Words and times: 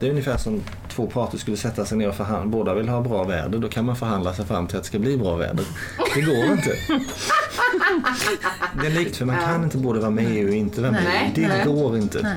Det 0.00 0.06
är 0.06 0.10
ungefär 0.10 0.36
som 0.36 0.62
två 0.88 1.06
parter 1.06 1.38
skulle 1.38 1.56
sätta 1.56 1.84
sig 1.84 1.98
ner 1.98 2.08
och 2.08 2.14
förhandla. 2.14 2.46
Båda 2.46 2.74
vill 2.74 2.88
ha 2.88 3.00
bra 3.00 3.24
väder. 3.24 3.58
Då 3.58 3.68
kan 3.68 3.84
man 3.84 3.96
förhandla 3.96 4.34
sig 4.34 4.44
fram 4.44 4.66
till 4.66 4.76
att 4.76 4.82
det 4.82 4.86
ska 4.86 4.98
bli 4.98 5.16
bra 5.16 5.36
väder. 5.36 5.64
Det 6.14 6.20
går 6.20 6.44
inte. 6.52 6.70
Det 8.80 8.86
är 8.86 8.90
likt 8.90 9.16
för 9.16 9.24
man 9.24 9.38
kan 9.38 9.64
inte 9.64 9.78
både 9.78 10.00
vara 10.00 10.10
med 10.10 10.24
i 10.24 10.38
EU 10.38 10.48
och 10.48 10.54
inte 10.54 10.80
vara 10.80 10.92
med 10.92 11.38
i 11.38 11.42
EU. 11.42 11.48
Det 11.48 11.64
går 11.64 11.96
inte. 11.96 12.36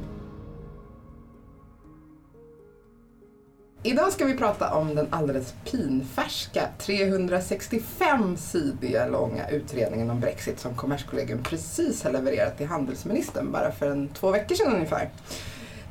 Idag 3.83 4.11
ska 4.11 4.25
vi 4.25 4.37
prata 4.37 4.73
om 4.73 4.95
den 4.95 5.07
alldeles 5.09 5.53
pinfärska 5.71 6.67
365-sidiga 6.79 9.09
långa 9.09 9.49
utredningen 9.49 10.09
om 10.09 10.19
Brexit 10.19 10.59
som 10.59 10.75
Kommerskollegium 10.75 11.43
precis 11.43 12.03
har 12.03 12.11
levererat 12.11 12.57
till 12.57 12.67
handelsministern 12.67 13.51
bara 13.51 13.71
för 13.71 13.91
en 13.91 14.07
två 14.07 14.31
veckor 14.31 14.55
sedan 14.55 14.73
ungefär. 14.73 15.09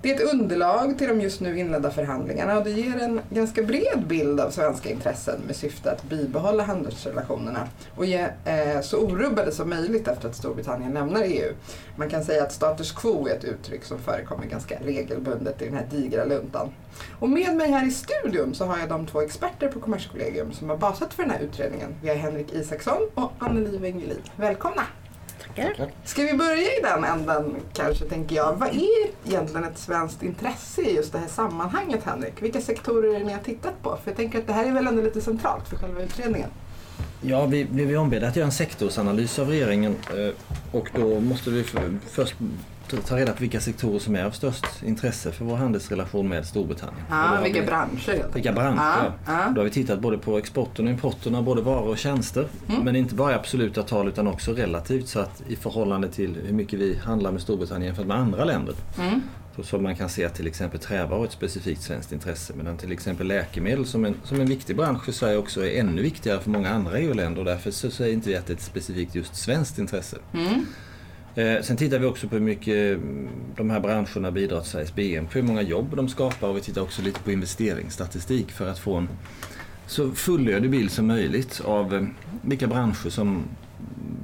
Det 0.02 0.10
är 0.10 0.14
ett 0.14 0.32
underlag 0.32 0.98
till 0.98 1.08
de 1.08 1.20
just 1.20 1.40
nu 1.40 1.58
inledda 1.58 1.90
förhandlingarna 1.90 2.58
och 2.58 2.64
det 2.64 2.70
ger 2.70 2.98
en 2.98 3.20
ganska 3.30 3.62
bred 3.62 4.04
bild 4.06 4.40
av 4.40 4.50
svenska 4.50 4.90
intressen 4.90 5.40
med 5.46 5.56
syfte 5.56 5.92
att 5.92 6.02
bibehålla 6.02 6.62
handelsrelationerna 6.62 7.68
och 7.96 8.06
ge 8.06 8.28
eh, 8.44 8.80
så 8.82 8.98
orubbade 8.98 9.52
som 9.52 9.70
möjligt 9.70 10.08
efter 10.08 10.28
att 10.28 10.36
Storbritannien 10.36 10.92
lämnar 10.92 11.22
EU. 11.22 11.52
Man 11.96 12.10
kan 12.10 12.24
säga 12.24 12.42
att 12.42 12.52
status 12.52 12.92
quo 12.92 13.28
är 13.28 13.34
ett 13.34 13.44
uttryck 13.44 13.84
som 13.84 13.98
förekommer 13.98 14.46
ganska 14.46 14.78
regelbundet 14.84 15.62
i 15.62 15.64
den 15.64 15.74
här 15.74 15.86
digra 15.90 16.24
luntan. 16.24 16.68
Och 17.18 17.28
med 17.28 17.56
mig 17.56 17.70
här 17.70 17.86
i 17.86 17.90
studion 17.90 18.54
så 18.54 18.64
har 18.64 18.78
jag 18.78 18.88
de 18.88 19.06
två 19.06 19.20
experter 19.20 19.68
på 19.68 19.80
Kommerskollegium 19.80 20.52
som 20.52 20.70
har 20.70 20.76
basat 20.76 21.14
för 21.14 21.22
den 21.22 21.32
här 21.32 21.40
utredningen. 21.40 21.94
Vi 22.02 22.08
har 22.08 22.16
Henrik 22.16 22.52
Isaksson 22.52 23.10
och 23.14 23.32
Anneli 23.38 23.78
Wengelin. 23.78 24.22
Välkomna! 24.36 24.82
Ska 26.04 26.22
vi 26.22 26.34
börja 26.34 26.62
i 26.62 26.80
den 26.82 27.04
änden 27.04 27.56
kanske, 27.72 28.04
tänker 28.04 28.36
jag. 28.36 28.54
Vad 28.56 28.68
är 28.68 29.28
egentligen 29.28 29.64
ett 29.64 29.78
svenskt 29.78 30.22
intresse 30.22 30.82
i 30.82 30.94
just 30.94 31.12
det 31.12 31.18
här 31.18 31.28
sammanhanget, 31.28 32.04
Henrik? 32.04 32.42
Vilka 32.42 32.60
sektorer 32.60 33.14
är 33.14 33.18
det 33.18 33.24
ni 33.24 33.32
har 33.32 33.40
tittat 33.40 33.82
på? 33.82 33.98
För 34.04 34.10
jag 34.10 34.16
tänker 34.16 34.38
att 34.38 34.46
det 34.46 34.52
här 34.52 34.64
är 34.64 34.72
väl 34.72 34.86
ändå 34.86 35.02
lite 35.02 35.20
centralt 35.20 35.68
för 35.68 35.76
själva 35.76 36.02
utredningen. 36.02 36.50
Ja, 37.20 37.46
vi 37.46 37.64
blev 37.64 37.98
ombedda 37.98 38.28
att 38.28 38.36
göra 38.36 38.46
en 38.46 38.52
sektorsanalys 38.52 39.38
av 39.38 39.48
regeringen 39.48 39.96
eh, 40.16 40.34
och 40.72 40.90
då 40.94 41.20
måste 41.20 41.50
vi 41.50 41.64
först 42.10 42.34
ta- 42.96 43.16
reda 43.16 43.32
på 43.32 43.40
vilka 43.40 43.60
sektorer 43.60 43.98
som 43.98 44.16
är 44.16 44.24
av 44.24 44.30
störst 44.30 44.64
intresse 44.86 45.32
för 45.32 45.44
vår 45.44 45.56
handelsrelation 45.56 46.28
med 46.28 46.46
Storbritannien. 46.46 47.04
Har 47.08 47.42
vilka 47.42 47.60
vi- 47.60 47.66
branscher. 47.66 48.24
Vilka 48.34 48.52
branscher? 48.52 48.80
Ja, 49.04 49.12
ja. 49.26 49.48
Då 49.54 49.60
har 49.60 49.64
vi 49.64 49.70
tittat 49.70 50.00
både 50.00 50.18
på 50.18 50.38
exporten 50.38 50.84
och 50.86 50.90
importen 50.92 51.34
av 51.34 51.42
både 51.44 51.62
varor 51.62 51.88
och 51.88 51.98
tjänster. 51.98 52.46
Mm. 52.68 52.84
Men 52.84 52.96
inte 52.96 53.14
bara 53.14 53.32
i 53.32 53.34
absoluta 53.34 53.82
tal 53.82 54.08
utan 54.08 54.26
också 54.26 54.52
relativt 54.52 55.08
så 55.08 55.20
att 55.20 55.42
i 55.48 55.56
förhållande 55.56 56.08
till 56.08 56.36
hur 56.46 56.54
mycket 56.54 56.78
vi 56.78 56.98
handlar 57.04 57.32
med 57.32 57.40
Storbritannien 57.42 57.86
jämfört 57.86 58.06
med 58.06 58.16
andra 58.16 58.44
länder. 58.44 58.74
Mm. 58.98 59.20
Så 59.62 59.78
man 59.78 59.96
kan 59.96 60.08
se 60.08 60.24
att 60.24 60.34
till 60.34 60.46
exempel 60.46 60.80
trävaror 60.80 61.20
är 61.22 61.26
ett 61.26 61.32
specifikt 61.32 61.82
svenskt 61.82 62.12
intresse 62.12 62.52
medan 62.56 62.76
till 62.76 62.92
exempel 62.92 63.26
läkemedel 63.26 63.86
som 63.86 64.04
en, 64.04 64.14
som 64.24 64.40
en 64.40 64.46
viktig 64.46 64.76
bransch 64.76 65.04
för 65.04 65.12
Sverige 65.12 65.36
också 65.36 65.66
är 65.66 65.80
ännu 65.80 66.02
viktigare 66.02 66.40
för 66.40 66.50
många 66.50 66.70
andra 66.70 66.98
EU-länder 66.98 67.38
och 67.40 67.44
därför 67.44 67.70
så 67.70 67.90
säger 67.90 68.14
inte 68.14 68.28
vi 68.28 68.36
att 68.36 68.46
det 68.46 68.52
är 68.52 68.56
ett 68.56 68.62
specifikt 68.62 69.14
just 69.14 69.36
svenskt 69.36 69.78
intresse. 69.78 70.16
Mm. 70.34 70.66
Eh, 71.34 71.62
sen 71.62 71.76
tittar 71.76 71.98
vi 71.98 72.06
också 72.06 72.28
på 72.28 72.34
hur 72.34 72.42
mycket 72.42 72.96
mm, 72.96 73.28
de 73.56 73.70
här 73.70 73.80
branscherna 73.80 74.30
bidrar 74.30 74.60
till 74.60 74.70
Sveriges 74.70 74.94
BNP, 74.94 75.38
hur 75.40 75.46
många 75.46 75.62
jobb 75.62 75.96
de 75.96 76.08
skapar 76.08 76.48
och 76.48 76.56
vi 76.56 76.60
tittar 76.60 76.80
också 76.80 77.02
lite 77.02 77.20
på 77.20 77.32
investeringsstatistik 77.32 78.50
för 78.52 78.68
att 78.70 78.78
få 78.78 78.94
en 78.94 79.08
så 79.86 80.10
fullödig 80.10 80.70
bild 80.70 80.90
som 80.90 81.06
möjligt 81.06 81.60
av 81.64 81.94
eh, 81.94 82.02
vilka 82.42 82.66
branscher 82.66 83.08
som 83.10 83.42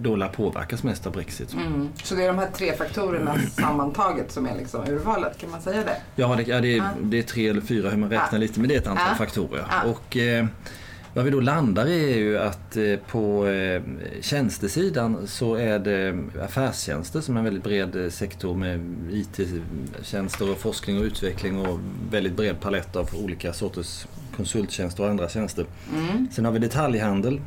då 0.03 0.17
lär 0.17 0.29
påverkas 0.29 0.83
mest 0.83 1.07
av 1.07 1.13
Brexit. 1.13 1.53
Mm. 1.55 1.89
Så 2.03 2.15
det 2.15 2.23
är 2.23 2.27
de 2.27 2.39
här 2.39 2.51
tre 2.55 2.77
faktorerna 2.77 3.35
sammantaget 3.51 4.33
som 4.33 4.47
är 4.47 4.57
liksom 4.57 4.85
urvalet, 4.89 5.39
kan 5.39 5.51
man 5.51 5.61
säga 5.63 5.85
det? 5.85 5.97
Ja, 6.17 6.35
det, 6.37 6.43
ja, 6.43 6.61
det, 6.61 6.69
är, 6.73 6.77
Ja. 6.77 6.91
det 7.03 7.19
är 7.19 7.23
tre 7.23 7.49
eller 7.49 7.61
fyra 7.61 7.91
hur 7.91 7.97
man 7.99 8.11
räknar 8.11 8.29
Ja. 8.33 8.39
lite, 8.39 8.61
men 8.61 8.69
det 8.69 8.75
är 8.75 8.79
ett 8.79 8.87
antal 8.87 9.07
Ja. 9.11 9.15
faktorer. 9.15 9.65
Och, 9.87 10.17
eh, 10.17 10.47
vad 11.17 11.25
vi 11.25 11.31
då 11.31 11.41
landar 11.41 11.87
i 11.87 12.13
är 12.13 12.19
ju 12.19 12.39
att 12.39 12.77
eh, 12.77 12.97
på 13.09 13.47
eh, 13.47 13.83
tjänstesidan 14.21 15.27
så 15.27 15.55
är 15.55 15.79
det 15.79 16.19
affärstjänster 16.43 17.21
som 17.21 17.37
är 17.37 17.39
en 17.39 17.45
väldigt 17.45 17.65
bred 17.65 17.97
eh, 17.97 18.11
sektor 18.11 18.55
med 18.55 18.81
IT-tjänster 19.11 20.51
och 20.51 20.59
forskning 20.59 20.99
och 20.99 21.05
utveckling 21.05 21.67
och 21.67 21.79
väldigt 22.11 22.37
bred 22.37 22.61
palett 22.61 22.97
av 22.97 23.09
olika 23.25 23.53
sorters 23.53 24.07
konsulttjänster 24.37 25.03
och 25.03 25.11
andra 25.11 25.29
tjänster. 25.29 25.67
Mm. 25.95 26.29
Sen 26.33 26.45
har 26.45 26.53
vi 26.53 26.59
detaljhandel 26.59 27.41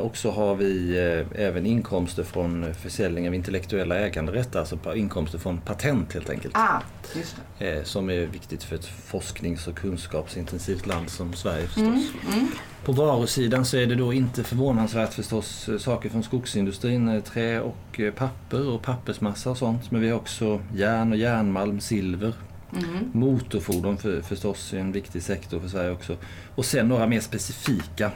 och 0.00 0.16
så 0.16 0.30
har 0.30 0.54
vi 0.54 0.98
eh, 0.98 1.42
även 1.42 1.66
inkomster 1.66 2.22
från 2.22 2.74
försäljning 2.74 3.28
av 3.28 3.34
intellektuella 3.34 3.98
äganderätter, 3.98 4.60
alltså 4.60 4.78
inkomster 4.94 5.38
från 5.38 5.58
patent 5.58 6.12
helt 6.12 6.30
enkelt. 6.30 6.56
Ah, 6.56 6.80
just 7.16 7.36
det. 7.58 7.70
Eh, 7.76 7.84
som 7.84 8.10
är 8.10 8.26
viktigt 8.26 8.62
för 8.62 8.76
ett 8.76 8.86
forsknings 8.86 9.66
och 9.66 9.76
kunskapsintensivt 9.76 10.86
land 10.86 11.10
som 11.10 11.32
Sverige 11.32 11.66
förstås. 11.66 11.84
Mm. 11.84 12.02
Mm. 12.32 12.48
På 12.84 12.92
varusidan 12.92 13.64
så 13.64 13.76
är 13.76 13.86
det 13.86 13.94
då 13.94 14.12
inte 14.12 14.44
förvånansvärt 14.44 15.14
förstås 15.14 15.68
eh, 15.68 15.78
saker 15.78 16.08
från 16.08 16.22
skogsindustrin, 16.22 17.08
eh, 17.08 17.22
trä 17.22 17.60
och 17.60 18.00
eh, 18.00 18.12
papper 18.12 18.68
och 18.68 18.82
pappersmassa 18.82 19.50
och 19.50 19.58
sånt. 19.58 19.90
Men 19.90 20.00
vi 20.00 20.08
har 20.10 20.16
också 20.16 20.60
järn 20.74 21.12
och 21.12 21.18
järnmalm, 21.18 21.80
silver, 21.80 22.32
Mm. 22.78 23.10
motorfordon 23.12 23.98
för, 23.98 24.22
förstås 24.22 24.72
är 24.72 24.78
en 24.78 24.92
viktig 24.92 25.22
sektor 25.22 25.60
för 25.60 25.68
Sverige 25.68 25.90
också. 25.90 26.16
Och 26.54 26.64
sen 26.64 26.88
några 26.88 27.06
mer 27.06 27.20
specifika 27.20 28.04
eh, 28.06 28.10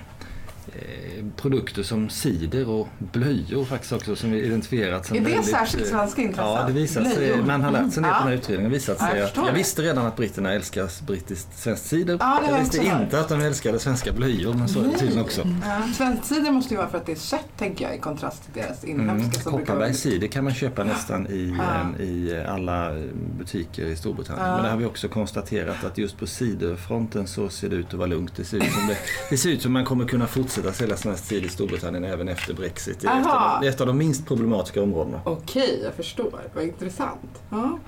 produkter 1.36 1.82
som 1.82 2.08
cider 2.10 2.68
och 2.68 2.88
blöjor 2.98 3.64
faktiskt 3.64 3.92
också 3.92 4.16
som 4.16 4.30
vi 4.32 4.42
identifierat 4.44 5.06
som 5.06 5.16
Är 5.16 5.20
det 5.20 5.26
väldigt, 5.30 5.46
särskilt 5.50 5.84
eh, 5.84 5.90
svenska 5.90 6.22
intressen? 6.22 6.44
Ja, 6.52 6.64
det 6.66 6.72
visar 6.72 7.04
sig. 7.04 7.42
Man 7.46 7.62
har 7.62 7.70
lärt 7.70 7.92
sig 7.92 8.02
det 8.02 8.08
på 8.08 8.14
den 8.18 8.28
här 8.28 8.32
utredningen. 8.32 8.70
Det 8.72 8.76
visat 8.78 8.96
jag 9.00 9.10
sig 9.10 9.22
att 9.22 9.36
jag 9.36 9.46
det. 9.46 9.52
visste 9.52 9.82
redan 9.82 10.06
att 10.06 10.16
britterna 10.16 10.52
älskar 10.52 11.06
brittiskt 11.06 11.58
svenskt 11.58 11.86
cider. 11.86 12.16
Ja, 12.20 12.40
jag 12.46 12.52
jag 12.54 12.58
visste 12.60 12.80
hört. 12.90 13.02
inte 13.02 13.20
att 13.20 13.28
de 13.28 13.40
älskade 13.40 13.78
svenska 13.78 14.12
blöjor, 14.12 14.54
men 14.54 14.68
så 14.68 14.80
är 14.80 14.84
det 14.84 14.98
tydligen 14.98 15.22
också. 15.24 15.48
Ja, 15.64 15.82
svensk 15.96 16.24
cider 16.24 16.50
måste 16.50 16.74
ju 16.74 16.78
vara 16.78 16.88
för 16.88 16.98
att 16.98 17.06
det 17.06 17.12
är 17.12 17.16
sött, 17.16 17.48
tänker 17.58 17.84
jag, 17.84 17.94
i 17.96 17.98
kontrast 17.98 18.44
till 18.44 18.62
deras 18.62 18.84
inhemska 18.84 19.14
Mm. 19.14 19.30
brukar 19.30 19.50
vara 19.50 19.60
Kopparbergs 19.60 19.98
cider 20.00 20.26
kan 20.28 20.44
man 20.44 20.54
köpa 20.54 20.84
nästan 20.84 21.26
i, 21.26 21.54
Ja. 21.58 21.64
eh, 21.98 22.04
i 22.04 22.44
alla 22.48 22.90
butiker 23.38 23.82
i 23.84 23.96
Storbritannien. 23.96 24.46
Ja. 24.46 24.54
Men 24.54 24.64
det 24.64 24.70
har 24.70 24.76
vi 24.76 24.84
också 24.84 25.08
konstaterat 25.08 25.84
att 25.84 25.98
just 25.98 26.18
på 26.18 26.26
ciderfronten 26.26 27.26
så 27.26 27.48
ser 27.48 27.68
det 27.68 27.76
ut 27.76 27.86
att 27.86 27.94
vara 27.94 28.06
lugnt. 28.06 28.32
Det 28.36 28.44
ser 28.44 28.56
ut 28.56 28.72
som, 28.72 28.86
det, 28.88 28.96
det 29.30 29.36
ser 29.36 29.50
ut 29.50 29.62
som 29.62 29.72
man 29.72 29.84
kommer 29.84 30.04
kunna 30.08 30.26
fortsätta 30.26 30.63
sälja 30.72 30.96
svensk 30.96 31.24
cider 31.24 31.46
i 31.46 31.48
Storbritannien 31.48 32.04
även 32.04 32.28
efter 32.28 32.54
Brexit. 32.54 33.00
Det 33.00 33.08
är 33.08 33.20
ett 33.20 33.26
av, 33.26 33.60
de, 33.60 33.68
ett 33.68 33.80
av 33.80 33.86
de 33.86 33.98
minst 33.98 34.26
problematiska 34.26 34.82
områdena. 34.82 35.20
Okej, 35.24 35.80
jag 35.84 35.94
förstår. 35.94 36.40
Vad 36.54 36.64
intressant. 36.64 37.42
Ja. 37.50 37.78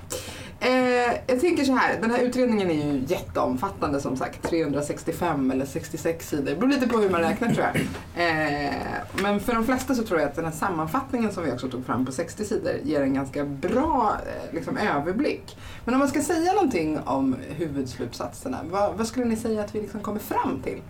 Eh, 0.59 1.19
jag 1.27 1.39
tänker 1.41 1.63
så 1.63 1.75
här, 1.75 2.01
den 2.01 2.11
här 2.11 2.19
utredningen 2.19 2.69
är 2.69 2.73
ju 2.73 3.03
jätteomfattande 3.07 4.01
som 4.01 4.17
sagt. 4.17 4.49
365 4.49 5.51
eller 5.51 5.65
66 5.65 6.29
sidor. 6.29 6.43
Det 6.45 6.55
beror 6.55 6.69
lite 6.69 6.87
på 6.87 6.97
hur 6.97 7.09
man 7.09 7.21
räknar 7.21 7.53
tror 7.53 7.65
jag. 7.65 7.75
Eh, 7.75 8.73
men 9.21 9.39
för 9.39 9.53
de 9.53 9.65
flesta 9.65 9.95
så 9.95 10.03
tror 10.03 10.19
jag 10.19 10.29
att 10.29 10.35
den 10.35 10.45
här 10.45 10.51
sammanfattningen 10.51 11.31
som 11.31 11.43
vi 11.43 11.51
också 11.51 11.69
tog 11.69 11.85
fram 11.85 12.05
på 12.05 12.11
60 12.11 12.45
sidor 12.45 12.73
ger 12.83 13.01
en 13.01 13.13
ganska 13.13 13.45
bra 13.45 14.17
eh, 14.25 14.55
liksom, 14.55 14.77
överblick. 14.77 15.57
Men 15.85 15.93
om 15.93 15.99
man 15.99 16.09
ska 16.09 16.21
säga 16.21 16.53
någonting 16.53 16.99
om 17.05 17.35
huvudslutsatserna, 17.49 18.57
vad, 18.71 18.97
vad 18.97 19.07
skulle 19.07 19.25
ni 19.25 19.35
säga 19.35 19.61
att 19.61 19.75
vi 19.75 19.81
liksom 19.81 19.99
kommer 19.99 20.19
fram 20.19 20.61
till? 20.63 20.81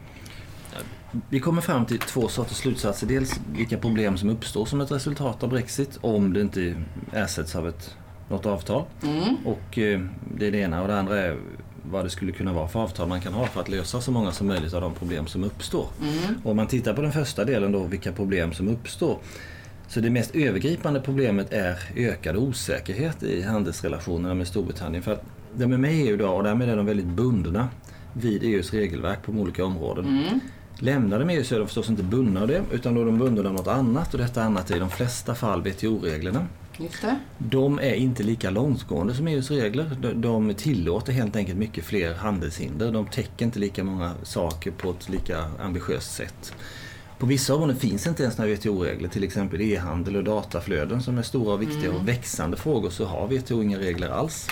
Vi 1.29 1.39
kommer 1.39 1.61
fram 1.61 1.85
till 1.85 1.99
två 1.99 2.27
sorters 2.27 2.57
slutsatser. 2.57 3.07
Dels 3.07 3.39
vilka 3.51 3.77
problem 3.77 4.17
som 4.17 4.29
uppstår 4.29 4.65
som 4.65 4.81
ett 4.81 4.91
resultat 4.91 5.43
av 5.43 5.49
Brexit 5.49 5.97
om 6.01 6.33
det 6.33 6.41
inte 6.41 6.75
ersätts 7.13 7.55
av 7.55 7.67
ett, 7.67 7.95
något 8.29 8.45
avtal. 8.45 8.83
Mm. 9.03 9.35
Och 9.45 9.77
eh, 9.77 10.01
det 10.37 10.47
är 10.47 10.51
det 10.51 10.57
ena. 10.57 10.81
Och 10.81 10.87
det 10.87 10.99
andra 10.99 11.19
är 11.19 11.37
vad 11.91 12.05
det 12.05 12.09
skulle 12.09 12.31
kunna 12.31 12.53
vara 12.53 12.67
för 12.67 12.79
avtal 12.79 13.07
man 13.07 13.21
kan 13.21 13.33
ha 13.33 13.45
för 13.45 13.61
att 13.61 13.69
lösa 13.69 14.01
så 14.01 14.11
många 14.11 14.31
som 14.31 14.47
möjligt 14.47 14.73
av 14.73 14.81
de 14.81 14.93
problem 14.93 15.27
som 15.27 15.43
uppstår. 15.43 15.87
Mm. 16.01 16.41
Och 16.43 16.51
om 16.51 16.57
man 16.57 16.67
tittar 16.67 16.93
på 16.93 17.01
den 17.01 17.11
första 17.11 17.45
delen 17.45 17.71
då, 17.71 17.83
vilka 17.83 18.11
problem 18.11 18.53
som 18.53 18.67
uppstår. 18.67 19.17
Så 19.87 19.99
det 19.99 20.09
mest 20.09 20.35
övergripande 20.35 20.99
problemet 20.99 21.53
är 21.53 21.77
ökad 21.95 22.37
osäkerhet 22.37 23.23
i 23.23 23.41
handelsrelationerna 23.41 24.33
med 24.33 24.47
Storbritannien. 24.47 25.03
För 25.03 25.13
att 25.13 25.23
de 25.55 25.73
är 25.73 25.77
med 25.77 25.93
i 25.93 26.07
EU 26.07 26.13
idag 26.13 26.37
och 26.37 26.43
därmed 26.43 26.69
är 26.69 26.77
de 26.77 26.85
väldigt 26.85 27.05
bundna 27.05 27.69
vid 28.13 28.43
EUs 28.43 28.73
regelverk 28.73 29.23
på 29.23 29.31
olika 29.31 29.65
områden. 29.65 30.05
Mm. 30.05 30.39
Lämnar 30.79 31.19
de 31.19 31.29
EU 31.29 31.43
så 31.43 31.55
är 31.55 31.59
de 31.59 31.65
förstås 31.65 31.89
inte 31.89 32.03
bundna 32.03 32.41
av 32.41 32.47
det 32.47 32.63
utan 32.71 32.95
då 32.95 33.01
är 33.01 33.05
de 33.05 33.17
bundna 33.17 33.49
av 33.49 33.53
något 33.55 33.67
annat 33.67 34.13
och 34.13 34.19
detta 34.19 34.43
annat 34.43 34.71
är 34.71 34.75
i 34.75 34.79
de 34.79 34.89
flesta 34.89 35.35
fall 35.35 35.61
WTO-reglerna. 35.61 36.47
De 37.37 37.79
är 37.79 37.93
inte 37.93 38.23
lika 38.23 38.49
långtgående 38.49 39.13
som 39.13 39.27
EUs 39.27 39.51
regler. 39.51 40.13
De- 40.15 40.53
tillåter 40.53 41.13
helt 41.13 41.35
enkelt 41.35 41.57
mycket 41.57 41.83
fler 41.85 42.13
handelshinder. 42.13 42.91
De 42.91 43.05
täcker 43.05 43.45
inte 43.45 43.59
lika 43.59 43.83
många 43.83 44.13
saker 44.23 44.71
på 44.71 44.91
ett 44.91 45.09
lika 45.09 45.45
ambitiöst 45.59 46.15
sätt. 46.15 46.53
På 47.19 47.25
vissa 47.25 47.55
områden 47.55 47.75
finns 47.75 48.07
inte 48.07 48.23
ens 48.23 48.37
några 48.37 48.51
WTO-regler, 48.53 49.09
till 49.09 49.23
exempel 49.23 49.61
e-handel 49.61 50.15
och 50.15 50.23
dataflöden 50.23 51.01
som 51.01 51.17
är 51.17 51.21
stora 51.21 51.53
och 51.53 51.61
viktiga 51.61 51.91
och 51.91 52.07
växande 52.07 52.57
frågor 52.57 52.89
så 52.89 53.05
har 53.05 53.27
WTO 53.27 53.63
inga 53.63 53.79
regler 53.79 54.09
alls. 54.09 54.47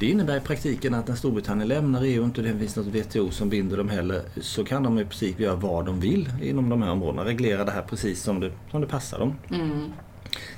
Det 0.00 0.06
innebär 0.06 0.36
i 0.36 0.40
praktiken 0.40 0.94
att 0.94 1.08
när 1.08 1.14
Storbritannien 1.14 1.68
lämnar 1.68 2.02
EU 2.02 2.20
och 2.20 2.26
inte 2.26 2.42
det 2.42 2.58
finns 2.58 2.76
något 2.76 2.86
WTO 2.86 3.30
som 3.30 3.48
binder 3.48 3.76
dem 3.76 3.88
heller 3.88 4.22
så 4.40 4.64
kan 4.64 4.82
de 4.82 4.98
i 4.98 5.04
princip 5.04 5.40
göra 5.40 5.54
vad 5.54 5.86
de 5.86 6.00
vill 6.00 6.28
inom 6.42 6.68
de 6.68 6.82
här 6.82 6.90
områdena. 6.90 7.24
Reglera 7.24 7.64
det 7.64 7.72
här 7.72 7.82
precis 7.82 8.22
som 8.22 8.40
det, 8.40 8.52
som 8.70 8.80
det 8.80 8.86
passar 8.86 9.18
dem. 9.18 9.34
Mm. 9.50 9.92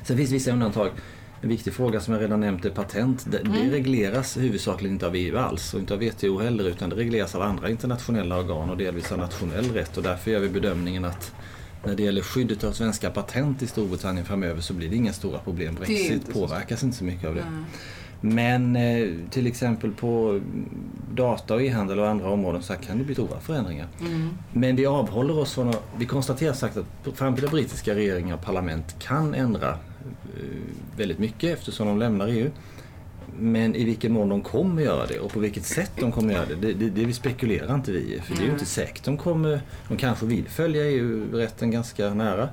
Sen 0.05 0.17
finns 0.17 0.31
vissa 0.31 0.53
undantag. 0.53 0.91
En 1.41 1.49
viktig 1.49 1.73
fråga 1.73 2.00
som 2.00 2.15
jag 2.15 2.23
redan 2.23 2.41
nämnt 2.41 2.65
är 2.65 2.71
patent. 2.71 3.27
Det, 3.31 3.39
det 3.39 3.71
regleras 3.71 4.37
huvudsakligen 4.37 4.94
inte 4.94 5.06
av 5.06 5.15
EU 5.15 5.39
alls 5.39 5.75
och 5.75 5.81
inte 5.81 5.95
av 5.95 6.00
WTO 6.00 6.38
heller 6.38 6.65
utan 6.65 6.91
det 6.91 6.97
regleras 6.97 7.35
av 7.35 7.43
andra 7.43 7.71
internationella 7.71 8.38
organ 8.38 8.71
och 8.71 8.77
delvis 8.77 9.12
av 9.12 9.19
nationell 9.19 9.73
rätt 9.73 9.97
och 9.97 10.03
därför 10.03 10.31
gör 10.31 10.41
vi 10.41 10.49
bedömningen 10.49 11.05
att 11.05 11.35
när 11.85 11.95
det 11.95 12.03
gäller 12.03 12.23
skyddet 12.23 12.65
av 12.65 12.73
svenska 12.73 13.11
patent 13.11 13.62
i 13.62 13.67
Storbritannien 13.67 14.27
framöver 14.27 14.61
så 14.61 14.75
blir 14.75 14.88
det 14.88 14.97
inga 14.97 15.12
stora 15.12 15.38
problem. 15.38 15.69
Inte 15.69 15.81
Brexit 15.81 16.33
påverkas 16.33 16.83
inte 16.83 16.97
så 16.97 17.05
mycket 17.05 17.29
av 17.29 17.35
det. 17.35 17.41
Mm. 17.41 17.65
Men 18.25 18.77
eh, 18.77 19.09
till 19.31 19.47
exempel 19.47 19.93
på 19.93 20.41
data 21.15 21.55
och 21.55 21.63
e-handel 21.63 21.99
och 21.99 22.09
andra 22.09 22.31
områden 22.31 22.63
så 22.63 22.75
kan 22.75 22.99
det 22.99 23.05
bli 23.05 23.15
stora 23.15 23.41
förändringar. 23.41 23.87
Mm. 24.01 24.29
Men 24.53 24.77
vi 24.77 24.87
avhåller 24.87 25.39
oss 25.39 25.55
från 25.55 25.69
att, 25.69 25.83
vi 25.99 26.07
konstaterar 26.07 26.53
sagt 26.53 26.77
att 26.77 26.87
framtida 27.15 27.49
brittiska 27.49 27.95
regeringar 27.95 28.35
och 28.35 28.43
parlament 28.43 28.97
kan 28.99 29.35
ändra 29.35 29.69
eh, 29.69 29.77
väldigt 30.97 31.19
mycket 31.19 31.59
eftersom 31.59 31.87
de 31.87 31.99
lämnar 31.99 32.29
EU. 32.29 32.51
Men 33.39 33.75
i 33.75 33.85
vilken 33.85 34.13
mån 34.13 34.29
de 34.29 34.43
kommer 34.43 34.83
göra 34.83 35.07
det 35.07 35.19
och 35.19 35.33
på 35.33 35.41
vilket 35.41 35.65
sätt 35.65 35.93
de 36.01 36.13
kommer 36.13 36.35
göra 36.35 36.47
det, 36.47 36.55
det, 36.55 36.73
det, 36.73 36.91
det 36.91 37.05
vi 37.05 37.13
spekulerar 37.13 37.75
inte 37.75 37.93
vi 37.93 37.99
i. 37.99 38.21
För 38.21 38.35
det 38.35 38.43
är 38.43 38.47
ju 38.47 38.53
inte 38.53 38.67
säkert 38.67 39.05
de 39.05 39.19
kommer, 39.19 39.61
de 39.89 39.97
kanske 39.97 40.27
vill 40.27 40.49
följa 40.49 40.91
EU-rätten 40.91 41.71
ganska 41.71 42.15
nära. 42.15 42.49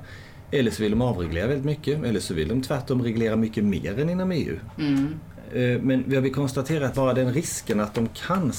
Eller 0.50 0.70
så 0.70 0.82
vill 0.82 0.90
de 0.90 1.02
avreglera 1.02 1.46
väldigt 1.46 1.64
mycket, 1.64 2.04
eller 2.04 2.20
så 2.20 2.34
vill 2.34 2.48
de 2.48 2.62
tvärtom 2.62 3.02
reglera 3.02 3.36
mycket 3.36 3.64
mer 3.64 3.98
än 3.98 4.10
inom 4.10 4.32
EU. 4.32 4.56
Mm. 4.78 5.14
Eh, 5.54 5.80
Men 5.82 6.04
vi 6.06 6.16
har 6.16 6.28
konstaterat 6.28 6.94
bara 6.94 7.14
den 7.14 7.32
risken 7.32 7.80
att 7.80 7.94
de 7.94 8.08
kan 8.08 8.52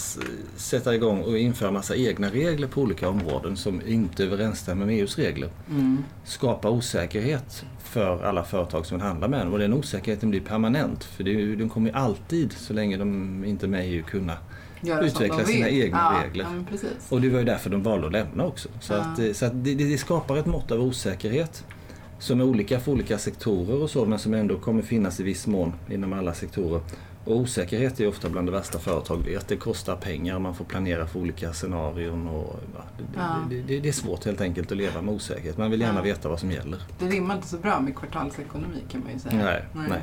sätta 0.55 0.95
igång 0.95 1.21
och 1.21 1.37
införa 1.37 1.71
massa 1.71 1.95
egna 1.95 2.29
regler 2.29 2.67
på 2.67 2.81
olika 2.81 3.09
områden 3.09 3.57
som 3.57 3.81
inte 3.87 4.23
överensstämmer 4.23 4.85
med 4.85 4.95
EUs 4.95 5.17
regler 5.17 5.49
Mm. 5.69 6.03
skapar 6.23 6.69
osäkerhet 6.69 7.65
för 7.83 8.23
alla 8.23 8.43
företag 8.43 8.85
som 8.85 8.97
vill 8.97 9.05
handla 9.07 9.27
med 9.27 9.45
dem 9.45 9.53
och 9.53 9.59
den 9.59 9.73
osäkerheten 9.73 10.29
blir 10.29 10.41
permanent 10.41 11.03
för 11.03 11.23
det 11.23 11.55
de 11.55 11.69
kommer 11.69 11.89
ju 11.89 11.95
alltid, 11.95 12.53
så 12.53 12.73
länge 12.73 12.97
de 12.97 13.43
inte 13.45 13.65
är 13.65 13.67
med 13.67 13.87
i 13.87 13.89
EU, 13.89 14.03
kunna 14.03 14.37
Utveckla 15.01 15.45
sina 15.45 15.69
egna 15.69 15.97
ja, 15.97 16.23
regler. 16.27 16.45
Ja, 16.71 16.87
och 17.09 17.21
det 17.21 17.29
var 17.29 17.39
ju 17.39 17.45
därför 17.45 17.69
de 17.69 17.83
valde 17.83 18.07
att 18.07 18.13
lämna 18.13 18.45
också. 18.45 18.69
Så, 18.79 18.93
Ja. 18.93 18.99
att, 18.99 19.19
eh, 19.19 19.31
så 19.33 19.45
att 19.45 19.63
det 19.63 19.73
det 19.75 19.97
skapar 19.97 20.37
ett 20.37 20.45
mått 20.45 20.71
av 20.71 20.81
osäkerhet 20.81 21.65
som 22.21 22.39
är 22.39 22.43
olika 22.43 22.79
för 22.79 22.91
olika 22.91 23.17
sektorer 23.17 23.81
och 23.83 23.89
så 23.89 24.05
men 24.05 24.19
som 24.19 24.33
ändå 24.33 24.57
kommer 24.57 24.81
finnas 24.81 25.19
i 25.19 25.23
viss 25.23 25.47
mån 25.47 25.73
inom 25.89 26.13
alla 26.13 26.33
sektorer. 26.33 26.81
Och 27.25 27.35
osäkerhet 27.35 27.99
är 27.99 28.07
ofta 28.07 28.29
bland 28.29 28.47
det 28.47 28.51
värsta 28.51 28.79
företag 28.79 29.17
vet. 29.25 29.47
Det 29.47 29.55
kostar 29.57 29.95
pengar, 29.95 30.39
man 30.39 30.55
får 30.55 30.65
planera 30.65 31.07
för 31.07 31.19
olika 31.19 31.53
scenarion 31.53 32.27
och 32.27 32.59
ja, 32.75 32.83
det, 32.97 33.03
Ja. 33.19 33.35
det, 33.49 33.61
det, 33.61 33.79
det 33.79 33.89
är 33.89 33.93
svårt 33.93 34.25
helt 34.25 34.41
enkelt 34.41 34.71
att 34.71 34.77
leva 34.77 35.01
med 35.01 35.13
osäkerhet. 35.13 35.57
Man 35.57 35.71
vill 35.71 35.81
gärna 35.81 35.99
Ja. 35.99 36.03
veta 36.03 36.29
vad 36.29 36.39
som 36.39 36.51
gäller. 36.51 36.79
Det 36.99 37.05
rimmar 37.07 37.35
inte 37.35 37.47
så 37.47 37.57
bra 37.57 37.79
med 37.79 37.95
kvartalsekonomi 37.95 38.83
kan 38.91 39.03
man 39.03 39.13
ju 39.13 39.19
säga. 39.19 39.35
Nej, 39.35 39.65
nej. 39.89 40.01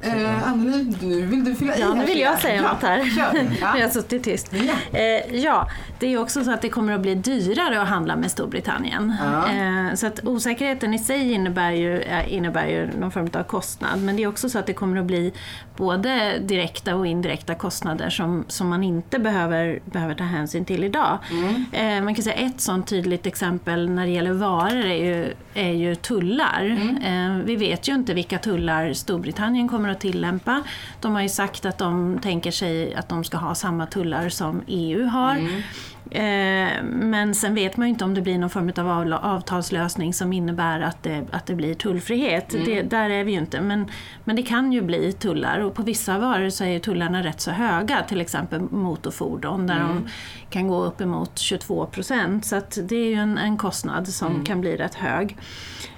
Eh, 0.00 0.48
Anneli, 0.48 0.96
nu 1.02 1.22
vill 1.26 1.44
du 1.44 1.54
fylla 1.54 1.76
i 1.76 1.80
Ja, 1.80 1.94
nu 1.94 2.04
vill 2.04 2.20
jag 2.20 2.38
säga 2.38 2.54
ja, 2.62 2.62
något 2.72 2.82
här. 2.82 3.04
Kör. 3.16 3.46
Jag 3.60 3.66
har 3.66 3.78
Ja. 3.78 3.88
suttit 3.90 4.24
tyst. 4.24 4.52
Ja. 4.52 4.98
Eh, 4.98 5.36
ja, 5.36 5.68
det 5.98 6.12
är 6.12 6.18
också 6.18 6.44
så 6.44 6.50
att 6.52 6.62
det 6.62 6.68
kommer 6.68 6.92
att 6.92 7.00
bli 7.00 7.14
dyrare 7.14 7.82
att 7.82 7.88
handla 7.88 8.16
med 8.16 8.30
Storbritannien. 8.30 9.14
Ja. 9.24 9.48
Eh, 9.52 9.94
så 9.94 10.06
att 10.06 10.24
osäkerheten 10.26 10.94
i 10.94 10.98
sig 10.98 11.32
innebär 11.32 11.70
ju, 11.70 12.00
eh, 12.00 12.32
innebär 12.34 12.66
ju 12.66 12.88
någon 13.00 13.10
form 13.10 13.30
av 13.34 13.42
kostnad. 13.42 13.98
Men 14.02 14.16
det 14.16 14.22
är 14.22 14.26
också 14.26 14.48
så 14.48 14.58
att 14.58 14.66
det 14.66 14.72
kommer 14.72 14.96
att 15.00 15.04
bli 15.06 15.32
både 15.76 16.38
direkta 16.38 16.94
och 16.96 17.06
indirekta 17.06 17.54
kostnader 17.54 18.10
som, 18.10 18.44
som 18.48 18.68
man 18.68 18.84
inte 18.84 19.18
behöver, 19.18 19.80
behöver 19.84 20.14
ta 20.14 20.24
hänsyn 20.24 20.64
till 20.64 20.84
idag. 20.84 21.18
Mm. 21.30 21.64
Eh, 21.98 22.04
man 22.04 22.14
kan 22.14 22.22
säga 22.24 22.36
ett 22.36 22.60
sånt 22.60 22.86
tydligt 22.86 23.26
exempel 23.26 23.90
när 23.90 24.06
det 24.06 24.12
gäller 24.12 24.32
varor 24.32 24.86
är 24.86 25.04
ju, 25.04 25.32
är 25.54 25.72
ju 25.72 25.94
tullar. 25.94 26.60
Mm. 26.64 27.38
Eh, 27.38 27.44
vi 27.44 27.56
vet 27.56 27.88
ju 27.88 27.94
inte 27.94 28.14
vilka 28.14 28.38
tullar 28.38 28.92
Storbritannien 28.92 29.68
kommer 29.68 29.85
att 29.88 30.00
tillämpa. 30.00 30.62
De 31.00 31.14
har 31.14 31.22
ju 31.22 31.28
sagt 31.28 31.66
att 31.66 31.78
de 31.78 32.18
tänker 32.22 32.50
sig 32.50 32.94
att 32.94 33.08
de 33.08 33.24
ska 33.24 33.36
ha 33.36 33.54
samma 33.54 33.86
tullar 33.86 34.28
som 34.28 34.62
EU 34.66 35.06
har. 35.06 35.36
Mm. 35.36 35.62
Eh, 36.10 36.82
men 36.82 37.34
sen 37.34 37.54
vet 37.54 37.76
man 37.76 37.86
ju 37.86 37.92
inte 37.92 38.04
om 38.04 38.14
det 38.14 38.20
blir 38.20 38.38
någon 38.38 38.50
form 38.50 38.72
av 38.76 39.12
avtalslösning 39.22 40.14
som 40.14 40.32
innebär 40.32 40.80
att 40.80 41.02
det, 41.02 41.26
att 41.30 41.46
det 41.46 41.54
blir 41.54 41.74
tullfrihet. 41.74 42.48
Det, 42.64 42.82
där 42.82 43.10
är 43.10 43.24
vi 43.24 43.32
ju 43.32 43.38
inte. 43.38 43.60
Men, 43.60 43.90
men 44.24 44.36
det 44.36 44.42
kan 44.42 44.72
ju 44.72 44.82
bli 44.82 45.12
tullar 45.12 45.60
och 45.60 45.74
på 45.74 45.82
vissa 45.82 46.18
varor 46.18 46.50
så 46.50 46.64
är 46.64 46.68
ju 46.68 46.78
tullarna 46.78 47.22
rätt 47.22 47.40
så 47.40 47.50
höga. 47.50 48.02
Till 48.02 48.20
exempel 48.20 48.60
motorfordon 48.60 49.66
där 49.66 49.78
de 49.78 50.08
kan 50.50 50.68
gå 50.68 50.84
uppemot 50.84 51.38
22 51.38 51.86
procent. 51.86 52.44
Så 52.44 52.60
det 52.82 52.96
är 52.96 53.08
ju 53.08 53.14
en, 53.14 53.38
en 53.38 53.56
kostnad 53.56 54.08
som 54.08 54.44
kan 54.44 54.60
bli 54.60 54.76
rätt 54.76 54.94
hög. 54.94 55.36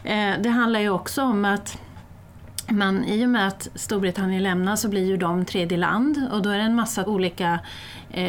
Eh, 0.05 0.33
det 0.41 0.49
handlar 0.49 0.81
ju 0.81 0.91
också 0.91 1.23
om 1.23 1.45
att 1.45 1.79
men 2.69 3.05
i 3.05 3.25
och 3.25 3.29
med 3.29 3.49
att 3.49 3.69
Storbritannien 3.75 4.43
lämnar 4.43 4.77
så 4.77 4.89
blir 4.89 5.07
ju 5.07 5.17
de 5.17 5.45
tredje 5.45 5.79
land 5.79 6.29
och 6.33 6.43
då 6.43 6.51
är 6.51 6.59
det 6.59 6.65
en 6.65 6.75
massa 6.75 7.07
olika 7.07 7.59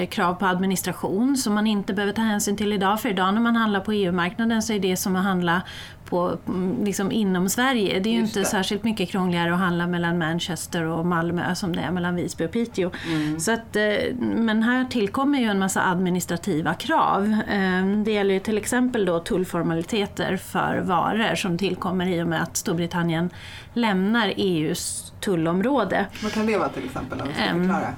krav 0.10 0.34
på 0.34 0.46
administration 0.46 1.38
som 1.38 1.54
man 1.54 1.68
inte 1.68 1.94
behöver 1.94 2.14
ta 2.14 2.22
hänsyn 2.22 2.58
till 2.58 2.74
idag. 2.74 3.02
För 3.02 3.10
idag 3.10 3.34
när 3.34 3.42
man 3.42 3.56
handlar 3.56 3.80
på 3.80 3.92
EU-marknaden 3.94 4.62
så 4.62 4.74
är 4.74 4.80
det 4.80 4.96
som 4.98 5.16
att 5.16 5.24
handla 5.24 5.62
på, 6.06 6.38
mm, 6.48 6.86
liksom 6.86 7.12
inom 7.12 7.50
Sverige. 7.50 8.00
Det 8.00 8.10
är 8.10 8.14
ju 8.14 8.20
Just 8.20 8.30
inte 8.30 8.40
det. 8.40 8.46
särskilt 8.46 8.84
mycket 8.84 9.10
krångligare 9.10 9.54
att 9.54 9.60
handla 9.60 9.88
mellan 9.88 10.18
Manchester 10.18 10.84
och 10.84 11.06
Malmö 11.06 11.56
som 11.56 11.76
det 11.76 11.82
är 11.82 11.92
mellan 11.92 12.16
Visby 12.16 12.46
och 12.46 12.52
Piteå. 12.52 12.92
Så 13.40 13.52
att, 13.52 13.76
eh, 13.76 13.84
men 14.20 14.64
här 14.64 14.86
tillkommer 14.86 15.40
ju 15.40 15.46
en 15.46 15.60
massa 15.60 15.90
administrativa 15.90 16.74
krav. 16.74 17.26
Eh, 17.50 17.86
Det 18.04 18.12
gäller 18.12 18.34
ju 18.34 18.40
till 18.40 18.58
exempel 18.58 19.06
då 19.06 19.20
tullformaliteter 19.20 20.38
för 20.38 20.80
varor 20.80 21.36
som 21.36 21.58
tillkommer 21.58 22.08
i 22.08 22.24
och 22.24 22.28
med 22.28 22.42
att 22.44 22.58
Storbritannien 22.58 23.30
lämnar 23.74 24.34
EUs 24.38 25.14
tullområde. 25.20 26.06
Vad 26.24 26.32
kan 26.34 26.46
det 26.46 26.58
vara 26.58 26.70
till 26.70 26.86
exempel? 26.86 27.22
Om 27.22 27.28
vi 27.28 27.34
ska 27.34 27.44
Ehm, 27.44 27.60
förklara. 27.68 27.94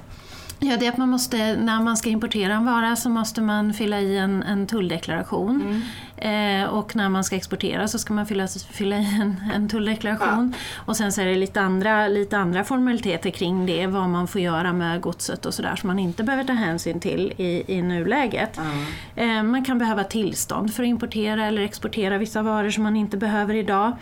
Ja, 0.64 0.76
det 0.76 0.86
är 0.86 0.90
att 0.90 0.96
man 0.96 1.08
måste, 1.08 1.56
när 1.56 1.82
man 1.82 1.96
ska 1.96 2.10
importera 2.10 2.54
en 2.54 2.64
vara 2.64 2.96
så 2.96 3.10
måste 3.10 3.42
man 3.42 3.74
fylla 3.74 4.00
i 4.00 4.18
en, 4.18 4.42
en 4.42 4.66
tulldeklaration. 4.66 5.60
Mm. 5.60 5.82
Eh, 6.22 6.64
och 6.64 6.96
när 6.96 7.08
man 7.08 7.24
ska 7.24 7.36
exportera 7.36 7.88
så 7.88 7.98
ska 7.98 8.14
man 8.14 8.26
fylla, 8.26 8.46
fylla 8.70 8.96
i 8.96 9.18
en, 9.20 9.42
en 9.54 9.68
tulldeklaration. 9.68 10.54
Och 10.76 10.96
sen 10.96 11.12
så 11.12 11.20
är 11.20 11.26
det 11.26 11.34
lite 11.34 11.60
andra, 11.60 12.08
lite 12.08 12.38
andra 12.38 12.64
formaliteter 12.64 13.30
kring 13.30 13.66
det, 13.66 13.86
vad 13.86 14.08
man 14.08 14.28
får 14.28 14.40
göra 14.40 14.72
med 14.72 15.00
godset 15.00 15.46
och 15.46 15.54
sådär 15.54 15.76
som 15.76 15.86
man 15.86 15.98
inte 15.98 16.22
behöver 16.24 16.44
ta 16.44 16.52
hänsyn 16.52 17.00
till 17.00 17.32
i, 17.36 17.64
i 17.78 17.82
nuläget. 17.82 18.60
Ja. 19.16 19.22
Eh, 19.22 19.42
Man 19.42 19.64
kan 19.64 19.78
behöva 19.78 20.04
tillstånd 20.04 20.74
för 20.74 20.82
att 20.82 20.86
importera 20.88 21.46
eller 21.46 21.62
exportera 21.62 22.18
vissa 22.18 22.42
varor 22.42 22.70
som 22.70 22.82
man 22.82 22.96
inte 22.96 23.16
behöver 23.16 23.54
idag. 23.54 23.92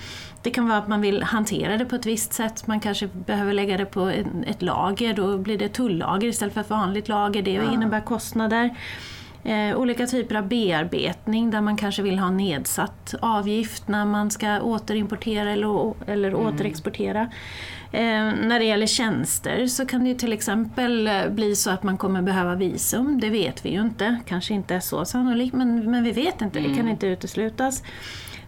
Det 0.42 0.50
kan 0.50 0.68
vara 0.68 0.78
att 0.78 0.88
man 0.88 1.00
vill 1.00 1.22
hantera 1.22 1.76
det 1.76 1.84
på 1.84 1.96
ett 1.96 2.06
visst 2.06 2.32
sätt. 2.32 2.66
Man 2.66 2.80
kanske 2.80 3.06
behöver 3.26 3.52
lägga 3.52 3.76
det 3.76 3.84
på 3.86 4.08
ett 4.46 4.62
lager. 4.62 5.14
Då 5.14 5.38
blir 5.38 5.58
det 5.58 5.68
tullager 5.68 6.28
istället 6.28 6.54
för 6.54 6.60
ett 6.60 6.70
vanligt 6.70 7.08
lager. 7.08 7.42
Det 7.42 7.52
Ja. 7.52 7.72
innebär 7.72 8.00
kostnader. 8.00 8.70
Eh, 9.44 9.76
olika 9.76 10.06
typer 10.06 10.34
av 10.34 10.48
bearbetning 10.48 11.50
där 11.50 11.60
man 11.60 11.76
kanske 11.76 12.02
vill 12.02 12.18
ha 12.18 12.30
nedsatt 12.30 13.14
avgift 13.20 13.88
när 13.88 14.04
man 14.04 14.30
ska 14.30 14.60
återimportera 14.60 15.52
eller, 15.52 15.94
eller 16.06 16.34
återexportera. 16.34 17.20
Eh, 17.92 18.32
när 18.42 18.58
det 18.58 18.64
gäller 18.64 18.86
tjänster 18.86 19.66
så 19.66 19.86
kan 19.86 20.02
det 20.04 20.08
ju 20.08 20.14
till 20.14 20.32
exempel 20.32 21.06
eh, 21.06 21.28
bli 21.28 21.56
så 21.56 21.70
att 21.70 21.82
man 21.82 21.98
kommer 21.98 22.22
behöva 22.22 22.54
visum. 22.54 23.20
Det 23.20 23.30
vet 23.30 23.64
vi 23.64 23.70
ju 23.70 23.80
inte. 23.80 24.20
Kanske 24.26 24.54
inte 24.54 24.74
är 24.74 24.80
så 24.80 25.04
sannolikt 25.04 25.54
men, 25.54 25.90
men 25.90 26.04
vi 26.04 26.12
vet 26.12 26.40
inte. 26.40 26.60
Det 26.60 26.74
kan 26.74 26.88
inte 26.88 27.06
uteslutas. 27.06 27.82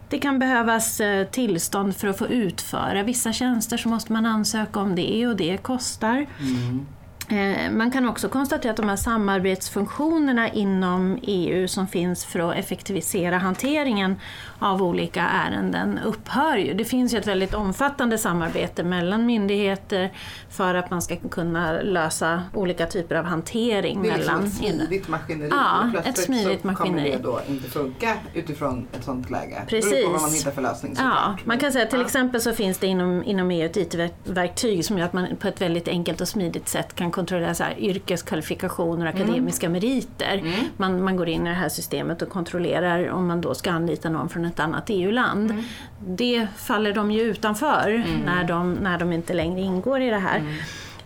Det 0.09 0.19
kan 0.19 0.39
behövas 0.39 0.99
eh, 0.99 1.27
tillstånd 1.27 1.95
för 1.95 2.07
att 2.07 2.17
få 2.17 2.27
utföra 2.27 3.03
vissa 3.03 3.33
tjänster 3.33 3.77
så 3.77 3.89
måste 3.89 4.13
man 4.13 4.25
ansöka 4.25 4.79
om 4.79 4.95
det 4.95 5.27
och 5.27 5.35
det 5.35 5.57
kostar. 5.57 6.25
Mm. 6.39 6.85
Eh, 7.33 7.71
man 7.71 7.91
kan 7.91 8.09
också 8.09 8.29
konstatera 8.29 8.71
att 8.71 8.77
de 8.77 8.89
här 8.89 8.95
samarbetsfunktionerna 8.95 10.49
inom 10.49 11.17
EU 11.21 11.67
som 11.67 11.87
finns 11.87 12.25
för 12.25 12.39
att 12.51 12.55
effektivisera 12.57 13.37
hanteringen 13.37 14.15
av 14.59 14.83
olika 14.83 15.21
ärenden 15.21 15.99
upphör 16.05 16.57
ju. 16.57 16.73
Det 16.73 16.85
finns 16.85 17.13
ju 17.13 17.17
ett 17.17 17.27
väldigt 17.27 17.53
omfattande 17.53 18.17
samarbete 18.17 18.83
mellan 18.83 19.25
myndigheter 19.25 20.11
för 20.49 20.75
att 20.75 20.89
man 20.91 21.01
ska 21.01 21.15
kunna 21.15 21.71
lösa 21.81 22.43
olika 22.53 22.85
typer 22.85 23.15
av 23.15 23.25
hantering. 23.25 24.01
Det 24.03 24.09
är 24.09 24.17
liksom 24.17 24.33
mellan 24.35 24.47
ett 24.47 24.53
smidigt 24.53 25.07
maskineri. 25.07 25.49
Ja, 25.51 25.87
Plötsligt 25.91 26.17
ett 26.17 26.23
smidigt 26.25 26.61
så 26.61 26.67
maskineri. 26.67 27.11
kommer 27.11 27.17
det 27.17 27.23
då 27.23 27.41
inte 27.47 27.69
funka 27.69 28.13
utifrån 28.33 28.87
ett 28.97 29.03
sånt 29.03 29.29
läge. 29.29 29.61
Precis. 29.67 29.91
Det 29.91 29.95
beror 29.95 30.05
på 30.07 30.13
vad 30.13 30.21
man 30.21 30.31
hittar 30.31 30.51
för 30.51 30.61
lösning 30.61 30.95
Ja, 30.99 31.37
man 31.45 31.57
kan 31.59 31.71
säga 31.71 31.85
till 31.85 31.99
Ja. 31.99 32.05
exempel 32.05 32.41
så 32.41 32.53
finns 32.53 32.77
det 32.77 32.87
inom, 32.87 33.23
inom 33.23 33.51
EU 33.51 33.65
ett 33.65 33.77
IT-verktyg 33.77 34.85
som 34.85 34.97
gör 34.97 35.05
att 35.05 35.13
man 35.13 35.27
på 35.39 35.47
ett 35.47 35.61
väldigt 35.61 35.87
enkelt 35.87 36.21
och 36.21 36.27
smidigt 36.27 36.67
sätt 36.69 36.95
kan 36.95 37.11
kontrollera 37.23 37.53
så 37.53 37.63
här, 37.63 37.79
yrkeskvalifikationer 37.79 39.05
och 39.05 39.15
akademiska 39.15 39.69
meriter. 39.69 40.43
Man, 40.77 41.03
man 41.03 41.15
går 41.17 41.29
in 41.29 41.47
i 41.47 41.49
det 41.49 41.55
här 41.55 41.69
systemet 41.69 42.21
och 42.21 42.29
kontrollerar 42.29 43.09
om 43.09 43.27
man 43.27 43.41
då 43.41 43.53
ska 43.53 43.71
anlita 43.71 44.09
någon 44.09 44.29
från 44.29 44.45
ett 44.45 44.59
annat 44.59 44.83
EU-land. 44.89 45.63
Det 46.07 46.47
faller 46.57 46.93
de 46.93 47.11
ju 47.11 47.21
utanför 47.21 48.03
när, 48.25 48.43
de, 48.43 48.73
när 48.73 48.97
de 48.97 49.13
inte 49.13 49.33
längre 49.33 49.61
ingår 49.61 50.01
i 50.01 50.09
det 50.09 50.17
här. 50.17 50.41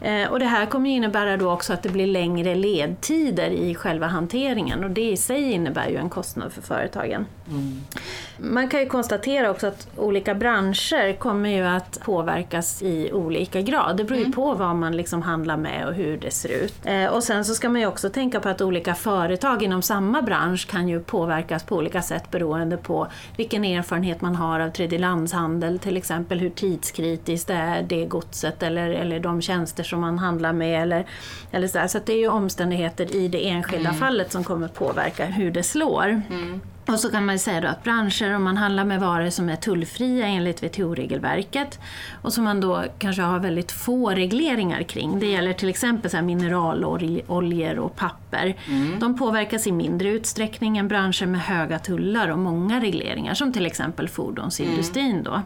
Eh, 0.01 0.27
Och 0.32 0.39
det 0.39 0.46
här 0.46 0.66
kommer 0.66 0.89
innebära 0.89 1.38
då 1.38 1.51
också 1.51 1.74
att 1.74 1.84
det 1.84 1.89
blir 1.89 2.08
längre 2.08 2.56
ledtider 2.56 3.50
i 3.50 3.75
själva 3.75 4.08
hanteringen 4.08 4.84
och 4.84 4.92
det 4.92 5.12
i 5.12 5.18
sig 5.18 5.51
innebär 5.51 5.88
ju 5.89 5.98
en 5.98 6.10
kostnad 6.10 6.54
för 6.54 6.62
företagen. 6.62 7.25
Man 8.38 8.70
kan 8.70 8.80
ju 8.80 8.86
konstatera 8.86 9.50
också 9.51 9.68
att 9.68 9.88
olika 9.98 10.36
branscher 10.36 11.13
kommer 11.13 11.50
ju 11.50 11.63
att 11.63 12.00
påverkas 12.00 12.82
i 12.82 13.12
olika 13.13 13.62
grad. 13.62 13.98
Det 13.98 14.04
beror 14.04 14.20
ju 14.25 14.32
på 14.32 14.54
vad 14.54 14.75
man 14.75 14.98
liksom 14.98 15.22
handlar 15.22 15.58
med 15.58 15.88
och 15.88 15.94
hur 15.94 16.18
det 16.18 16.32
ser 16.32 16.50
ut. 16.50 16.74
Eh, 16.86 17.06
och 17.06 17.24
sen 17.24 17.46
så 17.46 17.56
ska 17.56 17.70
man 17.70 17.82
ju 17.82 17.88
också 17.88 18.10
tänka 18.10 18.39
på 18.39 18.50
att 18.50 18.62
olika 18.62 18.96
företag 18.96 19.63
inom 19.63 19.82
samma 19.82 20.22
bransch 20.22 20.68
kan 20.68 20.88
ju 20.88 21.00
påverkas 21.00 21.63
på 21.63 21.75
olika 21.75 22.01
sätt 22.01 22.32
beroende 22.32 22.77
på 22.77 23.08
vilken 23.38 23.66
erfarenhet 23.66 24.22
man 24.22 24.36
har 24.36 24.60
av 24.60 24.70
tredjelandshandel, 24.70 25.80
till 25.80 25.98
exempel 25.98 26.39
hur 26.39 26.50
tidskritiskt 26.50 27.48
det 27.48 27.54
är 27.54 27.82
det 27.84 28.06
godset 28.06 28.63
eller, 28.63 28.89
eller 28.89 29.20
de 29.20 29.42
tjänster 29.42 29.84
som 29.88 30.01
man 30.01 30.20
handlar 30.20 30.53
med. 30.53 30.82
Eller, 30.82 31.06
eller 31.51 31.67
så 31.67 31.79
här. 31.79 31.88
så 31.88 32.00
det 32.06 32.13
är 32.13 32.17
ju 32.17 32.27
omständigheter 32.27 33.15
i 33.15 33.27
det 33.27 33.48
enskilda 33.50 33.94
fallet 33.94 34.32
som 34.32 34.44
kommer 34.44 34.67
påverka 34.67 35.25
hur 35.25 35.51
det 35.51 35.63
slår. 35.63 36.22
Och 36.88 37.00
så 37.00 37.12
kan 37.12 37.25
man 37.25 37.39
säga 37.39 37.70
att 37.70 37.84
branscher, 37.84 38.36
om 38.36 38.44
man 38.44 38.58
handlar 38.58 38.86
med 38.86 39.00
varor 39.00 39.29
som 39.29 39.50
är 39.50 39.56
tullfria 39.56 40.27
enligt 40.27 40.63
WTO-regelverket 40.63 41.79
och 42.22 42.34
som 42.34 42.44
man 42.44 42.62
då 42.62 42.84
kanske 43.00 43.22
har 43.22 43.39
väldigt 43.39 43.72
få 43.72 44.10
regleringar 44.10 44.84
kring. 44.84 45.20
Det 45.20 45.25
gäller 45.25 45.53
till 45.53 45.70
exempel 45.70 46.12
så 46.12 46.22
mineraloljor 46.22 47.79
och 47.79 47.96
papper. 47.96 48.56
De 49.00 49.17
påverkas 49.17 49.67
i 49.67 49.72
mindre 49.72 50.10
utsträckning 50.10 50.77
än 50.77 50.88
branscher 50.88 51.25
med 51.25 51.41
höga 51.41 51.79
tullar 51.79 52.27
och 52.27 52.39
många 52.39 52.82
regleringar 52.82 53.34
som 53.34 53.53
till 53.53 53.65
exempel 53.65 54.10
fordonsindustrin. 54.10 55.24
Då. 55.24 55.41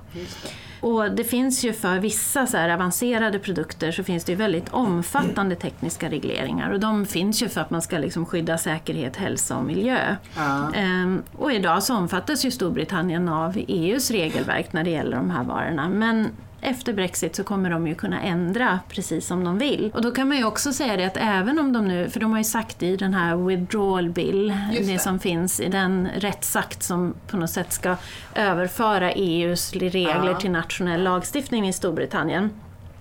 Och 0.81 1.11
det 1.11 1.23
finns 1.23 1.63
ju 1.63 1.73
för 1.73 1.99
vissa 1.99 2.47
så 2.47 2.57
avancerade 2.57 3.39
produkter 3.39 3.91
så 3.91 4.03
finns 4.03 4.23
det 4.23 4.35
väldigt 4.35 4.69
omfattande 4.69 5.55
tekniska 5.55 6.09
regleringar 6.09 6.71
och 6.71 6.79
de 6.79 7.05
finns 7.05 7.43
ju 7.43 7.49
för 7.49 7.61
att 7.61 7.69
man 7.69 7.81
ska 7.81 7.97
liksom 7.97 8.25
skydda 8.25 8.57
säkerhet, 8.57 9.15
hälsa 9.15 9.57
och 9.57 9.63
miljö. 9.63 10.15
Ja. 10.35 10.73
Ehm, 10.73 11.23
och 11.37 11.51
idag 11.53 11.83
så 11.83 11.95
omfattas 11.95 12.45
ju 12.45 12.51
Storbritannien 12.51 13.29
av 13.29 13.57
EUs 13.67 14.11
regelverk 14.11 14.73
när 14.73 14.83
det 14.83 14.89
gäller 14.89 15.17
de 15.17 15.29
här 15.29 15.43
varorna. 15.43 15.89
Men 15.89 16.29
efter 16.61 16.93
Brexit 16.93 17.35
så 17.35 17.43
kommer 17.43 17.69
de 17.69 17.87
ju 17.87 17.95
kunna 17.95 18.21
ändra 18.21 18.79
precis 18.89 19.27
som 19.27 19.43
de 19.43 19.57
vill. 19.57 19.91
Och 19.95 20.01
då 20.01 20.11
kan 20.11 20.27
man 20.27 20.37
ju 20.37 20.43
också 20.45 20.73
säga 20.73 20.97
det 20.97 21.05
att 21.05 21.17
även 21.17 21.59
om 21.59 21.73
de 21.73 21.87
nu, 21.87 22.09
för 22.09 22.19
de 22.19 22.31
har 22.31 22.37
ju 22.37 22.43
sagt 22.43 22.83
i 22.83 22.95
den 22.95 23.13
här 23.13 23.35
withdrawal 23.35 24.09
bill, 24.09 24.53
det 24.71 24.83
det. 24.93 24.99
som 24.99 25.19
finns 25.19 25.59
i 25.59 25.69
den 25.69 26.07
rättsakt 26.17 26.83
som 26.83 27.13
på 27.27 27.37
något 27.37 27.49
sätt 27.49 27.73
ska 27.73 27.95
överföra 28.35 29.11
EUs 29.11 29.73
regler 29.73 30.25
Ja. 30.31 30.39
till 30.39 30.51
nationell 30.51 31.03
lagstiftning 31.03 31.67
i 31.67 31.73
Storbritannien 31.73 32.49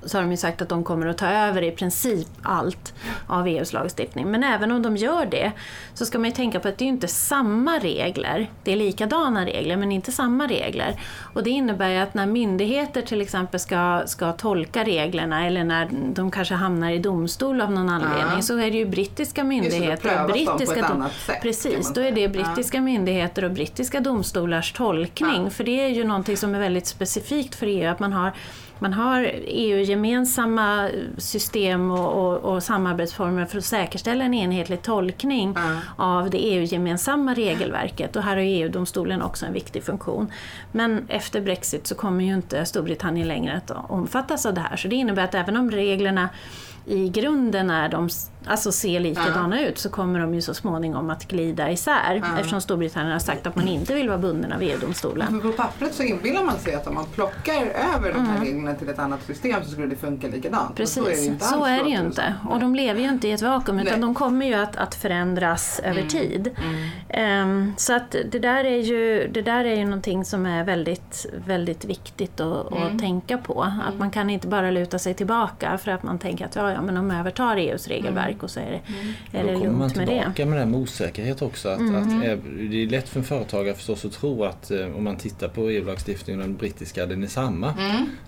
så 0.03 0.19
har 0.19 0.23
de 0.23 0.31
ju 0.31 0.37
sagt 0.37 0.63
att 0.63 0.69
de 0.69 0.85
kommer 0.85 1.07
att 1.07 1.19
ta 1.19 1.27
över 1.27 1.63
i 1.63 1.71
princip 1.71 2.29
allt 2.43 2.95
av 3.27 3.47
EUs 3.47 3.73
lagstiftning. 3.73 4.31
Men 4.31 4.45
även 4.45 4.73
om 4.73 4.83
de 4.83 4.97
gör 4.97 5.27
det 5.27 5.53
så 5.95 6.07
ska 6.07 6.19
man 6.19 6.31
ju 6.31 6.37
tänka 6.37 6.61
på 6.61 6.69
att 6.69 6.79
det 6.79 6.85
är 6.85 6.89
inte 6.89 7.09
samma 7.09 7.79
regler. 7.79 8.51
Det 8.65 8.73
är 8.73 8.77
likadana 8.77 9.47
regler 9.47 9.77
men 9.77 9.93
inte 9.93 10.13
samma 10.13 10.47
regler. 10.47 11.01
Och 11.35 11.43
det 11.43 11.51
innebär 11.51 11.89
ju 11.89 11.97
att 11.97 12.15
när 12.15 12.27
myndigheter 12.27 13.03
till 13.03 13.21
exempel 13.21 13.61
ska, 13.61 14.03
ska 14.07 14.33
tolka 14.33 14.85
reglerna 14.85 15.47
eller 15.47 15.65
när 15.65 15.89
de 16.15 16.31
kanske 16.31 16.55
hamnar 16.55 16.91
i 16.91 16.99
domstol 16.99 17.61
av 17.61 17.73
någon 17.73 17.89
anledning 17.89 18.43
så 18.43 18.59
är 18.59 18.71
det 18.71 18.77
ju 18.77 18.87
brittiska 18.87 19.45
myndigheter 19.45 19.97
prövas 19.97 20.27
de 20.37 20.47
på 20.47 20.53
ett 20.53 20.59
brittiska 20.59 20.89
dom- 20.89 21.09
sätt, 21.27 21.43
Precis, 21.43 21.93
då 21.93 22.01
är 22.01 22.13
det 22.13 22.29
brittiska 22.29 22.81
myndigheter 22.81 23.45
och 23.45 23.51
brittiska 23.51 24.01
domstolars 24.01 24.73
tolkning. 24.73 25.45
Ja. 25.45 25.51
För 25.51 25.65
det 25.65 25.81
är 25.85 25.89
ju 25.89 26.05
någonting 26.05 26.37
som 26.37 26.55
är 26.55 26.59
väldigt 26.59 26.87
specifikt 26.87 27.55
för 27.55 27.67
EU, 27.67 27.91
att 27.91 28.01
man 28.01 28.13
har 28.13 28.33
man 28.83 28.93
har 28.93 29.49
EU-gemensamma 29.91 30.89
system 31.19 31.91
och, 31.91 32.13
och, 32.13 32.55
och 32.55 32.63
samarbetsformer 32.63 33.47
för 33.47 33.59
att 33.59 33.65
säkerställa 33.65 34.25
en 34.25 34.35
enhetlig 34.35 34.83
tolkning 34.83 35.55
Ja. 35.57 35.77
av 35.97 36.31
det 36.31 36.39
EU-gemensamma 36.39 37.35
regelverket 37.35 38.17
och 38.17 38.23
här 38.23 38.37
har 38.37 38.43
EU-domstolen 38.43 39.23
också 39.23 39.47
en 39.47 39.53
viktig 39.53 39.85
funktion. 39.85 40.33
Men 40.73 41.05
efter 41.09 41.41
Brexit 41.41 41.87
så 41.87 41.95
kommer 41.95 42.25
ju 42.25 42.35
inte 42.35 42.65
Storbritannien 42.65 43.29
längre 43.29 43.57
att 43.57 43.71
omfattas 43.91 44.47
av 44.47 44.55
det 44.55 44.61
här 44.61 44.77
så 44.77 44.89
det 44.89 44.97
innebär 44.97 45.25
att 45.25 45.35
även 45.35 45.57
om 45.57 45.71
reglerna 45.71 46.29
i 46.87 47.09
grunden 47.09 47.71
är 47.71 47.89
de, 47.89 48.09
alltså 48.47 48.73
ser 48.73 49.01
likadana 49.01 49.61
ut 49.67 49.79
så 49.79 49.89
kommer 49.91 50.21
de 50.21 50.35
ju 50.35 50.43
så 50.43 50.55
småningom 50.55 51.11
att 51.11 51.29
glida 51.29 51.71
isär 51.71 52.23
eftersom 52.39 52.61
Storbritannien 52.61 53.13
har 53.13 53.19
sagt 53.19 53.47
att 53.47 53.57
man 53.57 53.69
inte 53.69 53.95
vill 53.95 54.09
vara 54.09 54.19
bunden 54.19 54.53
av 54.53 54.63
EU-domstolen. 54.63 55.41
För 55.41 55.51
på 55.51 55.57
pappret 55.57 55.95
så 55.95 56.03
inbillar 56.03 56.45
man 56.45 56.59
sig 56.59 56.75
att 56.75 56.87
om 56.87 56.95
man 56.95 57.07
plockar 57.07 57.63
över 57.97 58.13
de 58.13 58.27
här 58.27 58.45
reglerna 58.45 58.75
till 58.75 58.89
ett 58.89 58.99
annat 58.99 59.23
system 59.27 59.65
så 59.65 59.71
skulle 59.71 59.87
det 59.87 59.97
funka 59.97 60.29
likadant. 60.29 60.79
Men 60.79 60.87
så 60.87 61.01
är 61.01 61.05
det 61.05 61.11
ju 61.11 61.15
Precis, 61.17 61.29
inte 61.29 61.45
så 61.45 61.65
är 61.65 61.85
det 61.85 61.91
ju 61.91 61.97
inte. 61.99 62.35
Och 62.49 62.61
de 62.61 62.75
lever 62.75 63.01
ju 63.01 63.09
inte 63.09 63.29
i 63.29 63.33
ett 63.33 63.43
vakuum 63.43 63.77
utan 63.79 63.85
Nej. 63.85 63.95
Mm. 63.95 64.01
de 64.01 64.15
kommer 64.15 64.47
ju 64.47 64.55
att, 64.55 64.77
att 64.77 64.95
förändras 64.95 65.81
över 65.85 66.03
tid. 66.03 66.51
Ehm, 67.09 67.75
så 67.77 67.93
att 67.97 68.11
det 68.11 68.39
där, 68.39 68.65
är 68.65 68.79
ju, 68.79 69.29
det 69.33 69.43
där 69.43 69.65
är 69.65 69.77
ju 69.77 69.85
någonting 69.85 70.25
som 70.25 70.47
är 70.47 70.65
väldigt, 70.65 71.27
väldigt 71.47 71.85
viktigt 71.85 72.41
att, 72.41 72.71
Mm. 72.73 72.83
att 72.83 72.99
tänka 73.01 73.39
på. 73.39 73.63
Att 73.63 73.99
man 73.99 74.11
kan 74.11 74.31
inte 74.31 74.49
bara 74.49 74.71
luta 74.71 74.99
sig 74.99 75.15
tillbaka 75.15 75.79
för 75.79 75.91
att 75.91 76.03
man 76.03 76.19
tänker 76.19 76.45
att 76.45 76.57
ja, 76.57 76.73
ja, 76.73 76.83
men 76.83 76.95
de 76.95 77.11
övertar 77.11 77.57
EUs 77.57 77.89
regelverk 77.89 78.30
Mm. 78.35 78.45
och 78.45 78.51
så 78.51 78.61
är 78.61 78.81
det, 79.33 79.39
är 79.39 79.45
det 79.45 79.53
Då 79.53 79.59
kommer 79.59 79.71
man 79.73 79.81
lugnt 79.81 79.97
med 79.97 80.07
det. 80.07 80.13
tillbaka 80.21 80.47
med 80.47 80.55
det 80.55 80.59
här 80.65 80.71
med 80.71 80.81
osäkerhet 80.81 81.43
också. 81.43 81.69
Att, 81.69 81.81
att, 81.81 82.13
eh, 82.25 82.39
det 82.71 82.83
är 82.83 82.87
lätt 82.87 83.09
för 83.09 83.21
en 83.21 83.25
företagare 83.27 83.75
förstås 83.75 84.05
att 84.05 84.13
tro 84.13 84.45
att 84.45 84.71
eh, 84.71 84.97
om 84.97 85.05
man 85.05 85.17
tittar 85.17 85.49
på 85.49 85.71
EU-lagstiftningen 85.71 86.41
och 86.41 86.47
den 86.47 86.57
brittiska, 86.57 87.07
den 87.07 87.23
är 87.23 87.27
samma. 87.27 87.75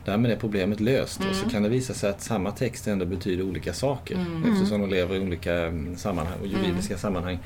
Därmed 0.05 0.31
är 0.31 0.37
problemet 0.37 0.81
löst. 0.81 1.21
Och 1.31 1.37
så 1.37 1.49
kan 1.51 1.63
det 1.63 1.69
visa 1.69 1.95
sig 1.95 2.11
att 2.11 2.23
samma 2.23 2.51
text 2.51 2.87
ändå 2.89 3.05
betyder 3.05 3.45
olika 3.45 3.73
saker 3.73 4.27
eftersom 4.53 4.81
de 4.81 4.91
lever 4.91 5.17
i 5.17 5.21
olika 5.21 5.55
mm, 5.55 5.97
sammanhang 5.97 6.39
och 6.41 6.47
juridiska 6.47 6.99
sammanhang. 6.99 7.39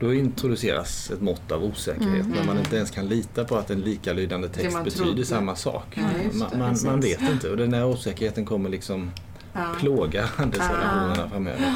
Då 0.00 0.14
introduceras 0.14 1.10
ett 1.10 1.20
mått 1.20 1.52
av 1.52 1.64
osäkerhet 1.64 2.26
när 2.28 2.44
man 2.46 2.58
inte 2.58 2.76
ens 2.76 2.90
kan 2.90 3.08
lita 3.08 3.44
på 3.44 3.56
att 3.56 3.70
en 3.70 3.80
likalydande 3.80 4.48
text 4.48 4.72
man 4.72 4.84
betyder 4.84 5.04
trodde. 5.04 5.24
samma 5.24 5.56
sak. 5.56 5.84
Ja, 5.94 6.02
man, 6.32 6.58
man, 6.58 6.76
man 6.84 7.00
vet 7.00 7.20
inte 7.32 7.50
och 7.50 7.56
den 7.56 7.74
här 7.74 7.84
osäkerheten 7.86 8.44
kommer 8.44 8.70
liksom 8.70 9.10
Ja. 9.56 9.78
plåga 9.80 10.24
handelsrelationerna 10.36 11.28
framöver. 11.28 11.74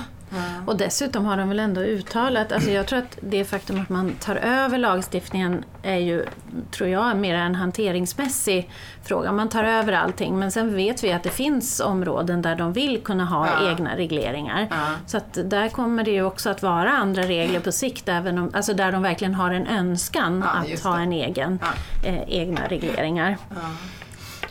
Och 0.67 0.77
dessutom 0.77 1.25
har 1.25 1.37
de 1.37 1.49
väl 1.49 1.59
ändå 1.61 1.81
uttalat, 1.81 2.53
alltså 2.53 2.71
jag 2.71 2.87
tror 2.87 2.99
att 2.99 3.19
det 3.21 3.45
faktum 3.45 3.81
att 3.81 3.89
man 3.89 4.13
tar 4.21 4.37
över 4.37 4.79
lagstiftningen 4.79 5.65
är 5.83 5.97
ju, 5.97 6.25
tror 6.71 6.89
jag, 6.89 7.17
mer 7.17 7.35
en 7.35 7.55
hanteringsmässig 7.55 8.71
fråga. 9.05 9.33
Man 9.33 9.49
tar 9.49 9.65
över 9.65 9.93
allting 9.93 10.39
men 10.39 10.51
sen 10.53 10.75
vet 10.77 11.05
vi 11.05 11.13
att 11.13 11.23
det 11.23 11.31
finns 11.31 11.81
områden 11.81 12.43
där 12.43 12.57
de 12.57 12.73
vill 12.73 13.01
kunna 13.01 13.25
ha 13.25 13.47
Ja. 13.47 13.71
egna 13.71 13.97
regleringar. 13.97 14.67
Ja. 14.71 14.77
Så 15.07 15.17
att 15.17 15.39
där 15.45 15.69
kommer 15.69 16.05
det 16.05 16.11
ju 16.11 16.23
också 16.23 16.51
att 16.51 16.63
vara 16.63 16.91
andra 16.91 17.23
regler 17.23 17.61
på 17.61 17.73
sikt, 17.73 18.09
även 18.09 18.39
om, 18.39 18.51
alltså 18.55 18.75
där 18.75 18.93
de 18.93 19.03
verkligen 19.03 19.35
har 19.35 19.51
en 19.51 19.67
önskan 19.67 20.45
Ja, 20.55 20.75
att 20.75 20.81
ha 20.81 20.99
en 20.99 21.13
egen, 21.13 21.59
eh, 22.07 22.23
egna 22.29 22.61
regleringar. 22.69 23.37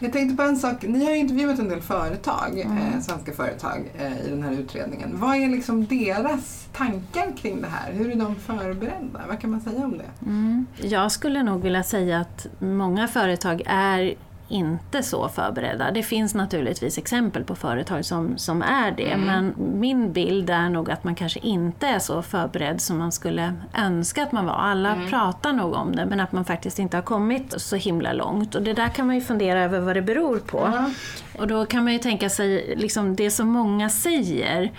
Jag 0.01 0.13
tänkte 0.13 0.35
på 0.35 0.43
en 0.43 0.55
sak, 0.57 0.83
ni 0.87 1.05
har 1.05 1.11
ju 1.11 1.17
intervjuat 1.17 1.59
en 1.59 1.69
del 1.69 1.81
företag, 1.81 2.59
Mm. 2.59 2.77
eh, 2.77 2.99
svenska 3.01 3.31
företag 3.33 3.91
eh, 3.99 4.25
i 4.27 4.29
den 4.29 4.43
här 4.43 4.51
utredningen. 4.51 5.09
Vad 5.19 5.35
är 5.35 5.49
liksom 5.49 5.85
deras 5.85 6.67
tankar 6.73 7.37
kring 7.37 7.61
det 7.61 7.67
här? 7.67 7.93
Hur 7.93 8.11
är 8.11 8.15
de 8.15 8.35
förberedda? 8.35 9.19
Vad 9.27 9.39
kan 9.39 9.51
man 9.51 9.61
säga 9.61 9.85
om 9.85 9.97
det? 9.97 10.87
Jag 10.87 11.11
skulle 11.11 11.43
nog 11.43 11.61
vilja 11.61 11.83
säga 11.83 12.19
att 12.19 12.47
många 12.59 13.07
företag 13.07 13.61
är 13.65 14.13
inte 14.49 15.03
så 15.03 15.29
förberedda. 15.29 15.91
Det 15.91 16.03
finns 16.03 16.35
naturligtvis 16.35 16.97
exempel 16.97 17.43
på 17.43 17.55
företag 17.55 18.05
som, 18.05 18.37
som 18.37 18.61
är 18.61 18.91
det, 18.91 19.11
mm. 19.11 19.25
men 19.25 19.53
min 19.79 20.13
bild 20.13 20.49
är 20.49 20.69
nog 20.69 20.91
att 20.91 21.03
man 21.03 21.15
kanske 21.15 21.39
inte 21.39 21.87
är 21.87 21.99
så 21.99 22.21
förberedd 22.21 22.81
som 22.81 22.97
man 22.97 23.11
skulle 23.11 23.53
önska 23.77 24.23
att 24.23 24.31
man 24.31 24.45
var. 24.45 24.53
Alla 24.53 24.93
mm. 24.93 25.09
pratar 25.09 25.53
nog 25.53 25.73
om 25.73 25.95
det, 25.95 26.05
men 26.05 26.19
att 26.19 26.31
man 26.31 26.45
faktiskt 26.45 26.79
inte 26.79 26.97
har 26.97 27.01
kommit 27.01 27.61
så 27.61 27.75
himla 27.75 28.13
långt. 28.13 28.55
Och 28.55 28.61
det 28.61 28.73
där 28.73 28.89
kan 28.89 29.07
man 29.07 29.15
ju 29.15 29.21
fundera 29.21 29.63
över 29.63 29.79
vad 29.79 29.95
det 29.95 30.01
beror 30.01 30.39
på. 30.39 30.65
Mm. 30.65 30.93
Och 31.37 31.47
då 31.47 31.65
kan 31.65 31.83
man 31.83 31.93
ju 31.93 31.99
tänka 31.99 32.29
sig, 32.29 32.75
liksom, 32.77 33.15
det 33.15 33.31
som 33.31 33.47
många 33.47 33.89
säger 33.89 34.71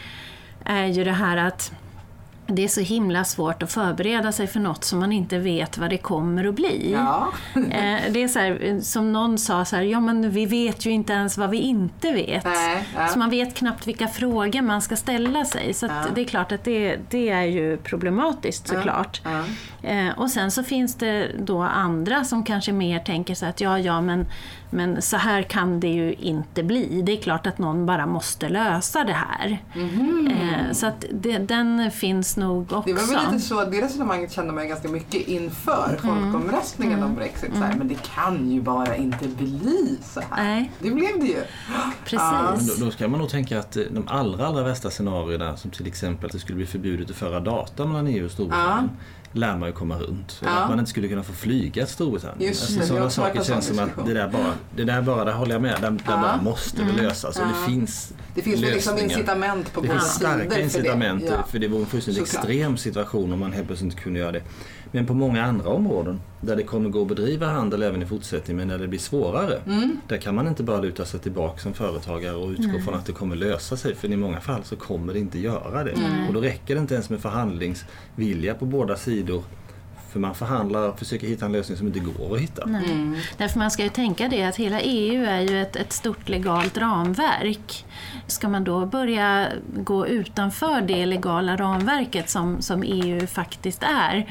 är 0.64 0.86
ju 0.86 1.04
det 1.04 1.12
här 1.12 1.36
att 1.36 1.72
det 2.50 2.64
är 2.64 2.68
så 2.68 2.80
himla 2.80 3.24
svårt 3.24 3.62
att 3.62 3.72
förbereda 3.72 4.32
sig 4.32 4.46
för 4.46 4.60
något 4.60 4.84
som 4.84 4.98
man 4.98 5.12
inte 5.12 5.38
vet 5.38 5.78
vad 5.78 5.90
det 5.90 5.98
kommer 5.98 6.44
att 6.44 6.54
bli. 6.54 6.92
Ja. 6.92 7.28
Eh, 7.70 8.12
det 8.12 8.22
är 8.22 8.28
så 8.28 8.38
här, 8.38 8.80
som 8.80 9.12
någon 9.12 9.38
sa, 9.38 9.64
så 9.64 9.76
här, 9.76 9.82
ja 9.82 10.00
men 10.00 10.30
vi 10.30 10.46
vet 10.46 10.86
ju 10.86 10.90
inte 10.90 11.12
ens 11.12 11.38
vad 11.38 11.50
vi 11.50 11.58
inte 11.58 12.12
vet. 12.12 12.44
Nej, 12.44 12.88
ja. 12.94 13.08
Så 13.08 13.18
man 13.18 13.30
vet 13.30 13.54
knappt 13.54 13.86
vilka 13.86 14.08
frågor 14.08 14.62
man 14.62 14.82
ska 14.82 14.96
ställa 14.96 15.44
sig. 15.44 15.74
Så 15.74 15.86
ja. 15.86 16.04
det 16.14 16.20
är 16.20 16.24
klart 16.24 16.52
att 16.52 16.64
det, 16.64 16.96
det 17.10 17.28
är 17.28 17.42
ju 17.42 17.76
problematiskt 17.76 18.68
såklart. 18.68 19.22
Eh, 19.82 20.18
och 20.18 20.30
sen 20.30 20.50
så 20.50 20.62
finns 20.62 20.94
det 20.94 21.30
då 21.38 21.62
andra 21.62 22.24
som 22.24 22.44
kanske 22.44 22.72
mer 22.72 22.98
tänker 22.98 23.34
så 23.34 23.46
att 23.46 23.60
ja, 23.60 23.78
ja 23.78 24.00
men 24.00 24.26
men 24.70 25.02
så 25.02 25.16
här 25.16 25.42
kan 25.42 25.80
det 25.80 25.88
ju 25.88 26.12
inte 26.14 26.62
bli. 26.62 27.02
Det 27.02 27.12
är 27.12 27.22
klart 27.22 27.46
att 27.46 27.58
någon 27.58 27.86
bara 27.86 28.06
måste 28.06 28.48
lösa 28.48 29.04
det 29.04 29.12
här. 29.12 29.58
Mm. 29.74 30.74
så 30.74 30.86
att 30.86 31.04
det, 31.12 31.38
den 31.38 31.90
finns 31.90 32.36
nog 32.36 32.72
också. 32.72 32.82
Det 32.86 32.92
var 32.92 33.06
väl 33.06 33.32
lite 33.32 33.44
så, 33.46 33.64
det 33.64 33.80
resonemanget 33.80 34.32
kände 34.32 34.52
man 34.52 34.68
ganska 34.68 34.88
mycket 34.88 35.28
inför 35.28 35.98
mm. 36.02 36.32
folkomröstningen 36.32 36.98
mm. 36.98 37.10
om 37.10 37.16
Brexit. 37.16 37.50
Så 37.54 37.62
här, 37.62 37.74
men 37.74 37.88
det 37.88 37.98
kan 38.14 38.50
ju 38.50 38.60
bara 38.60 38.96
inte 38.96 39.28
bli 39.28 39.98
så 40.02 40.20
här. 40.30 40.44
Nej. 40.44 40.70
Det 40.78 40.90
blev 40.90 41.20
det 41.20 41.26
ju. 41.26 41.42
Precis. 42.04 42.78
Då, 42.78 42.84
då, 42.84 42.90
ska 42.90 43.08
man 43.08 43.20
nog 43.20 43.28
tänka 43.28 43.58
att 43.58 43.76
eh, 43.76 43.82
de 43.90 44.08
allra, 44.08 44.46
allra 44.46 44.62
värsta 44.62 44.90
scenarierna 44.90 45.56
som 45.56 45.70
till 45.70 45.86
exempel 45.86 46.26
att 46.26 46.32
det 46.32 46.38
skulle 46.38 46.56
bli 46.56 46.66
förbjudet 46.66 47.10
att 47.10 47.16
föra 47.16 47.40
data 47.40 47.86
mellan 47.86 48.06
EU 48.06 48.24
och 48.24 48.30
Storbritannien. 48.30 48.90
Ja 48.92 49.04
lär 49.32 49.56
man 49.56 49.68
ju 49.68 49.72
komma 49.72 49.98
runt. 49.98 50.40
Ja. 50.44 50.48
Att 50.48 50.68
man 50.68 50.78
inte 50.78 50.90
skulle 50.90 51.08
kunna 51.08 51.22
få 51.22 51.32
flyga 51.32 51.86
till 51.86 51.94
Storbritannien. 51.94 52.48
Just 52.48 52.62
alltså, 52.62 52.86
sådana 52.86 53.10
saker 53.10 53.42
känns 53.42 53.66
som 53.66 53.78
att 53.78 54.06
det 54.06 54.14
där 54.14 54.28
bara, 54.28 54.52
det 54.76 54.84
där 54.84 55.02
bara, 55.02 55.24
där 55.24 55.32
håller 55.32 55.52
jag 55.52 55.62
med, 55.62 55.76
det 55.80 55.86
ja. 56.06 56.16
bara 56.16 56.42
måste 56.42 56.82
mm. 56.82 56.96
lösas. 56.96 57.38
Och 57.38 57.46
det 57.46 57.72
finns 57.72 58.12
Det 58.34 58.42
finns 58.42 58.60
liksom 58.60 58.98
incitament 58.98 59.72
på 59.72 59.80
båda 59.80 60.00
sidor. 60.00 60.28
Det 60.28 60.38
finns 60.38 60.46
starka 60.46 60.60
incitament 60.60 61.22
för 61.22 61.36
det. 61.36 61.44
För 61.50 61.58
det 61.58 61.68
vore 61.68 61.80
en 61.80 61.86
fullständigt 61.86 62.22
extrem 62.22 62.76
situation 62.76 63.32
om 63.32 63.38
man 63.38 63.52
helt 63.52 63.66
plötsligt 63.66 63.92
inte 63.92 64.02
kunde 64.02 64.18
göra 64.18 64.32
det. 64.32 64.42
Men 64.92 65.06
på 65.06 65.14
många 65.14 65.44
andra 65.44 65.68
områden 65.68 66.20
där 66.40 66.56
det 66.56 66.62
kommer 66.62 66.90
gå 66.90 67.02
att 67.02 67.08
bedriva 67.08 67.46
handel 67.46 67.82
även 67.82 68.02
i 68.02 68.06
fortsättningen 68.06 68.56
men 68.56 68.68
där 68.68 68.78
det 68.78 68.88
blir 68.88 68.98
svårare. 68.98 69.58
Mm. 69.66 70.00
Där 70.08 70.16
kan 70.16 70.34
man 70.34 70.48
inte 70.48 70.62
bara 70.62 70.80
luta 70.80 71.04
sig 71.04 71.20
tillbaka 71.20 71.58
som 71.58 71.74
företagare 71.74 72.34
och 72.34 72.50
utgå 72.50 72.64
mm. 72.64 72.82
från 72.84 72.94
att 72.94 73.06
det 73.06 73.12
kommer 73.12 73.36
lösa 73.36 73.76
sig. 73.76 73.94
För 73.94 74.12
i 74.12 74.16
många 74.16 74.40
fall 74.40 74.64
så 74.64 74.76
kommer 74.76 75.12
det 75.12 75.18
inte 75.18 75.38
göra 75.38 75.84
det. 75.84 75.90
Mm. 75.90 76.28
Och 76.28 76.34
då 76.34 76.40
räcker 76.40 76.74
det 76.74 76.80
inte 76.80 76.94
ens 76.94 77.10
med 77.10 77.20
förhandlingsvilja 77.20 78.54
på 78.54 78.64
båda 78.64 78.96
sidor 78.96 79.42
för 80.10 80.20
man 80.20 80.34
förhandlar 80.34 80.88
och 80.88 80.98
försöker 80.98 81.26
hitta 81.26 81.46
en 81.46 81.52
lösning 81.52 81.78
som 81.78 81.86
inte 81.86 82.00
går 82.00 82.34
att 82.34 82.40
hitta. 82.40 82.62
Mm. 82.62 83.16
Därför 83.36 83.58
man 83.58 83.70
ska 83.70 83.82
ju 83.82 83.88
tänka 83.88 84.28
det 84.28 84.44
att 84.44 84.56
hela 84.56 84.80
EU 84.80 85.24
är 85.24 85.40
ju 85.40 85.62
ett, 85.62 85.76
ett 85.76 85.92
stort 85.92 86.28
legalt 86.28 86.78
ramverk. 86.78 87.84
Ska 88.26 88.48
man 88.48 88.64
då 88.64 88.86
börja 88.86 89.48
gå 89.74 90.06
utanför 90.06 90.80
det 90.80 91.06
legala 91.06 91.56
ramverket 91.56 92.30
som, 92.30 92.62
som 92.62 92.82
EU 92.82 93.26
faktiskt 93.26 93.82
är 93.82 94.26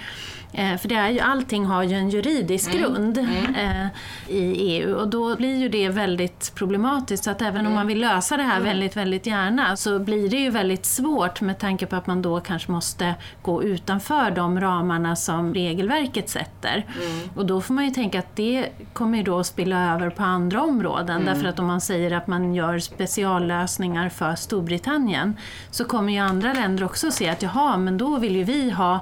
för 0.51 0.87
det 0.87 0.95
är 0.95 1.09
ju, 1.09 1.19
allting 1.19 1.65
har 1.65 1.83
ju 1.83 1.95
en 1.95 2.09
juridisk 2.09 2.73
mm. 2.73 2.81
grund 2.81 3.17
mm. 3.17 3.55
Eh, 3.55 3.87
i 4.27 4.53
EU 4.53 4.95
och 4.95 5.07
då 5.07 5.35
blir 5.35 5.57
ju 5.57 5.69
det 5.69 5.89
väldigt 5.89 6.51
problematiskt. 6.55 7.23
Så 7.23 7.31
att 7.31 7.41
även 7.41 7.59
mm. 7.59 7.67
om 7.67 7.73
man 7.73 7.87
vill 7.87 7.99
lösa 7.99 8.37
det 8.37 8.43
här 8.43 8.55
mm. 8.55 8.67
väldigt, 8.67 8.97
väldigt 8.97 9.25
gärna 9.25 9.75
så 9.75 9.99
blir 9.99 10.29
det 10.29 10.37
ju 10.37 10.49
väldigt 10.49 10.85
svårt 10.85 11.41
med 11.41 11.59
tanke 11.59 11.85
på 11.85 11.95
att 11.95 12.07
man 12.07 12.21
då 12.21 12.39
kanske 12.39 12.71
måste 12.71 13.15
gå 13.41 13.63
utanför 13.63 14.31
de 14.31 14.59
ramarna 14.59 15.15
som 15.15 15.53
regelverket 15.53 16.29
sätter. 16.29 16.85
Mm. 17.01 17.29
Och 17.35 17.45
då 17.45 17.61
får 17.61 17.73
man 17.73 17.85
ju 17.85 17.91
tänka 17.91 18.19
att 18.19 18.35
det 18.35 18.69
kommer 18.93 19.17
ju 19.17 19.23
då 19.23 19.39
att 19.39 19.45
spilla 19.45 19.93
över 19.93 20.09
på 20.09 20.23
andra 20.23 20.61
områden. 20.61 21.25
Därför 21.25 21.47
att 21.47 21.59
om 21.59 21.65
man 21.65 21.81
säger 21.81 22.11
att 22.11 22.27
man 22.27 22.55
gör 22.55 22.79
speciallösningar 22.79 24.09
för 24.09 24.35
Storbritannien 24.35 25.37
så 25.71 25.85
kommer 25.85 26.13
ju 26.13 26.19
andra 26.19 26.53
länder 26.53 26.83
också 26.83 27.11
se 27.11 27.29
att 27.29 27.41
jaha, 27.41 27.77
men 27.77 27.97
då 27.97 28.17
vill 28.17 28.35
ju 28.35 28.43
vi 28.43 28.69
ha 28.69 28.99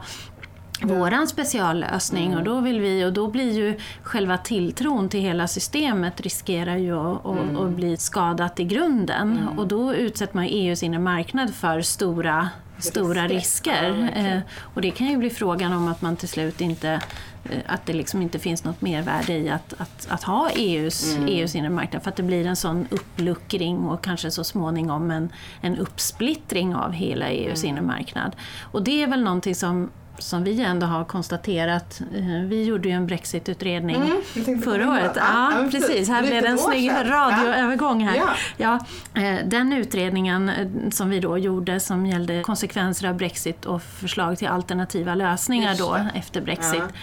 våran 0.82 1.28
speciallösning 1.28 2.26
mm. 2.26 2.38
och 2.38 2.44
då 2.44 2.60
vill 2.60 2.80
vi 2.80 3.06
och 3.06 3.14
då 3.14 3.28
blir 3.28 3.52
ju 3.52 3.80
själva 4.04 4.38
tilltron 4.38 5.10
till 5.10 5.20
hela 5.20 5.48
systemet 5.48 6.22
riskerar 6.22 6.78
ju 6.78 6.98
att, 6.98 7.26
mm. 7.26 7.58
att 7.58 7.72
bli 7.72 7.98
skadat 7.98 8.60
i 8.60 8.64
grunden 8.64 9.38
mm. 9.38 9.60
och 9.60 9.68
då 9.68 9.94
utsätter 9.94 10.36
man 10.36 10.46
EUs 10.46 10.84
inre 10.84 11.00
marknad 11.00 11.56
för 11.56 11.82
stora 11.82 12.50
stora 12.80 13.28
risker. 13.28 14.12
Ja, 14.16 14.22
eh, 14.22 14.40
och 14.74 14.82
det 14.82 14.92
kan 14.92 15.08
ju 15.08 15.18
bli 15.18 15.30
frågan 15.30 15.74
om 15.74 15.88
att 15.88 16.02
man 16.02 16.16
till 16.16 16.30
slut 16.30 16.62
inte 16.62 17.02
eh, 17.44 17.60
att 17.66 17.86
det 17.86 17.94
liksom 17.94 18.22
inte 18.22 18.40
finns 18.40 18.64
något 18.64 18.82
mervärde 18.82 19.34
i 19.34 19.50
att, 19.50 19.74
att, 19.78 20.08
att 20.10 20.24
ha 20.24 20.50
EUs, 20.50 21.16
mm. 21.16 21.28
EUs 21.28 21.56
inre 21.56 21.70
marknad 21.70 22.04
för 22.04 22.10
att 22.10 22.16
det 22.16 22.24
blir 22.24 22.46
en 22.46 22.56
sån 22.56 22.88
uppluckring 22.92 23.78
och 23.78 24.04
kanske 24.04 24.32
så 24.32 24.44
småningom 24.44 25.12
en, 25.12 25.30
en 25.62 25.78
uppsplittring 25.78 26.76
av 26.76 26.92
hela 26.92 27.28
EUs 27.28 27.64
mm. 27.64 27.78
inre 27.78 27.88
marknad. 27.88 28.36
Och 28.62 28.84
det 28.84 29.04
är 29.04 29.08
väl 29.08 29.24
någonting 29.24 29.56
som 29.56 29.90
som 30.20 30.44
vi 30.44 30.62
ändå 30.62 30.86
har 30.86 31.06
konstaterat. 31.06 32.02
Eh, 32.16 32.48
vi 32.48 32.64
gjorde 32.64 32.90
ju 32.90 32.96
en 32.96 33.08
Brexit-utredning 33.08 33.96
mm, 34.36 34.62
förra 34.62 34.90
året. 34.90 35.12
Ja, 35.16 35.52
ja, 35.52 35.68
precis. 35.72 36.10
Här 36.10 36.22
blev 36.22 36.42
det 36.42 36.48
en 36.48 36.58
snygg 36.58 36.92
radioövergång 36.92 38.02
här. 38.02 38.16
Ja. 38.16 38.30
ja. 38.58 38.80
Eh, 39.22 39.40
den 39.46 39.74
utredningen 39.74 40.50
eh, 40.50 40.90
som 40.92 41.10
vi 41.10 41.20
då 41.20 41.38
gjorde 41.38 41.80
som 41.80 42.06
gällde 42.06 42.44
konsekvenser 42.44 43.08
av 43.08 43.16
Brexit 43.16 43.66
och 43.66 43.82
förslag 43.82 44.38
till 44.38 44.48
alternativa 44.48 45.16
lösningar 45.16 45.76
då 45.78 46.00
efter 46.14 46.42
Brexit. 46.42 46.76
Ja 46.80 46.98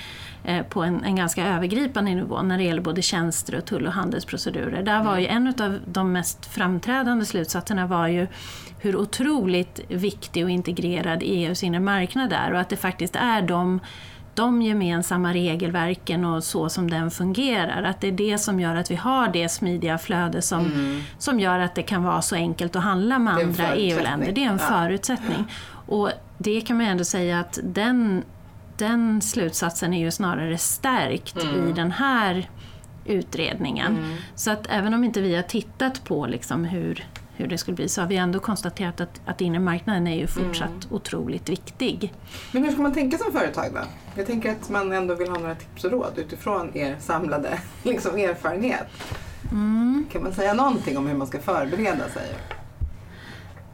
på 0.68 0.82
en, 0.82 1.04
en, 1.04 1.16
ganska 1.16 1.46
övergripande 1.46 2.14
nivå 2.14 2.42
när 2.42 2.58
det 2.58 2.64
gäller 2.64 2.82
både 2.82 3.02
tjänster 3.02 3.54
och 3.54 3.64
tull 3.64 3.86
och 3.86 3.92
handelsprocedurer. 3.92 4.82
Där 4.82 5.04
var 5.04 5.18
ju 5.18 5.26
en 5.26 5.46
av 5.46 5.78
de 5.86 6.12
mest 6.12 6.46
framträdande 6.46 7.24
slutsatserna 7.24 7.86
var 7.86 8.08
ju 8.08 8.26
hur 8.78 8.96
otroligt 8.96 9.80
viktig 9.88 10.44
och 10.44 10.50
integrerad 10.50 11.22
EUs 11.22 11.62
inre 11.62 11.80
marknad 11.80 12.32
är 12.32 12.52
och 12.52 12.60
att 12.60 12.68
det 12.68 12.76
faktiskt 12.76 13.16
är 13.16 13.42
de 13.42 13.80
de 14.34 14.62
gemensamma 14.62 15.34
regelverken 15.34 16.24
och 16.24 16.44
så 16.44 16.68
som 16.68 16.90
den 16.90 17.10
fungerar. 17.10 17.82
Att 17.82 18.00
det 18.00 18.08
är 18.08 18.12
det 18.12 18.38
som 18.38 18.60
gör 18.60 18.76
att 18.76 18.90
vi 18.90 18.96
har 18.96 19.28
det 19.28 19.48
smidiga 19.48 19.98
flöde 19.98 20.42
som, 20.42 20.66
mm. 20.66 21.02
som 21.18 21.40
gör 21.40 21.58
att 21.58 21.74
det 21.74 21.82
kan 21.82 22.02
vara 22.02 22.22
så 22.22 22.34
enkelt 22.34 22.76
att 22.76 22.82
handla 22.82 23.18
med 23.18 23.34
andra 23.34 23.74
EU-länder. 23.74 24.32
Det 24.32 24.44
är 24.44 24.48
en 24.48 24.58
förutsättning. 24.58 25.44
Och 25.86 26.10
det 26.38 26.60
kan 26.60 26.76
man 26.76 26.86
ändå 26.86 27.04
säga 27.04 27.40
att 27.40 27.58
den, 27.62 28.22
den 28.78 29.22
slutsatsen 29.22 29.94
är 29.94 30.00
ju 30.00 30.10
snarare 30.10 30.58
stärkt 30.58 31.42
mm. 31.42 31.68
i 31.68 31.72
den 31.72 31.90
här 31.90 32.50
utredningen. 33.04 33.96
Mm. 33.96 34.16
Så 34.34 34.50
att 34.50 34.66
även 34.70 34.94
om 34.94 35.04
inte 35.04 35.20
vi 35.20 35.34
har 35.34 35.42
tittat 35.42 36.04
på 36.04 36.26
liksom 36.26 36.64
hur 36.64 37.04
hur 37.36 37.46
det 37.46 37.58
skulle 37.58 37.74
bli 37.74 37.88
så 37.88 38.00
har 38.00 38.08
vi 38.08 38.16
ändå 38.16 38.40
konstaterat 38.40 39.00
att, 39.00 39.20
att 39.26 39.40
inre 39.40 39.60
marknaden 39.60 40.06
är 40.06 40.16
ju 40.16 40.26
fortsatt 40.26 40.68
mm. 40.68 40.86
otroligt 40.90 41.48
viktig. 41.48 42.12
Men 42.52 42.64
hur 42.64 42.72
ska 42.72 42.82
man 42.82 42.92
tänka 42.92 43.18
som 43.18 43.32
företag 43.32 43.70
då? 43.74 43.80
Jag 44.14 44.26
tänker 44.26 44.52
att 44.52 44.68
man 44.68 44.92
ändå 44.92 45.14
vill 45.14 45.28
ha 45.28 45.38
några 45.38 45.54
tips 45.54 45.84
och 45.84 45.90
råd 45.90 46.12
utifrån 46.16 46.76
er 46.76 46.96
samlade 47.00 47.58
liksom, 47.82 48.18
erfarenhet. 48.18 48.86
Mm. 49.50 50.06
Kan 50.12 50.22
man 50.22 50.32
säga 50.32 50.54
någonting 50.54 50.98
om 50.98 51.06
hur 51.06 51.16
man 51.16 51.26
ska 51.26 51.38
förbereda 51.38 52.08
sig? 52.08 52.34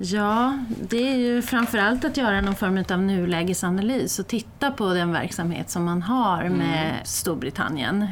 Ja, 0.02 0.58
det 0.80 1.12
är 1.12 1.16
ju 1.16 1.42
framförallt 1.42 2.04
att 2.04 2.16
göra 2.16 2.40
någon 2.40 2.54
form 2.54 2.84
av 2.90 3.02
nulägesanalys 3.02 4.18
och 4.18 4.26
titta 4.26 4.70
på 4.70 4.94
den 4.94 5.12
verksamhet 5.12 5.70
som 5.70 5.84
man 5.84 6.02
har 6.02 6.48
med 6.48 6.90
mm. 6.90 7.04
Storbritannien. 7.04 8.06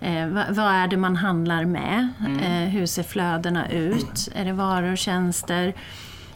Eh, 0.00 0.28
vad, 0.28 0.44
vad, 0.50 0.66
är 0.66 0.88
det 0.88 0.96
man 0.96 1.16
handlar 1.16 1.64
med? 1.64 2.08
Mm. 2.20 2.38
Eh, 2.38 2.68
hur 2.68 2.86
ser 2.86 3.02
flödena 3.02 3.70
ut? 3.70 4.28
Är 4.34 4.44
det 4.44 4.52
varor 4.52 4.92
och 4.92 4.98
tjänster? 4.98 5.74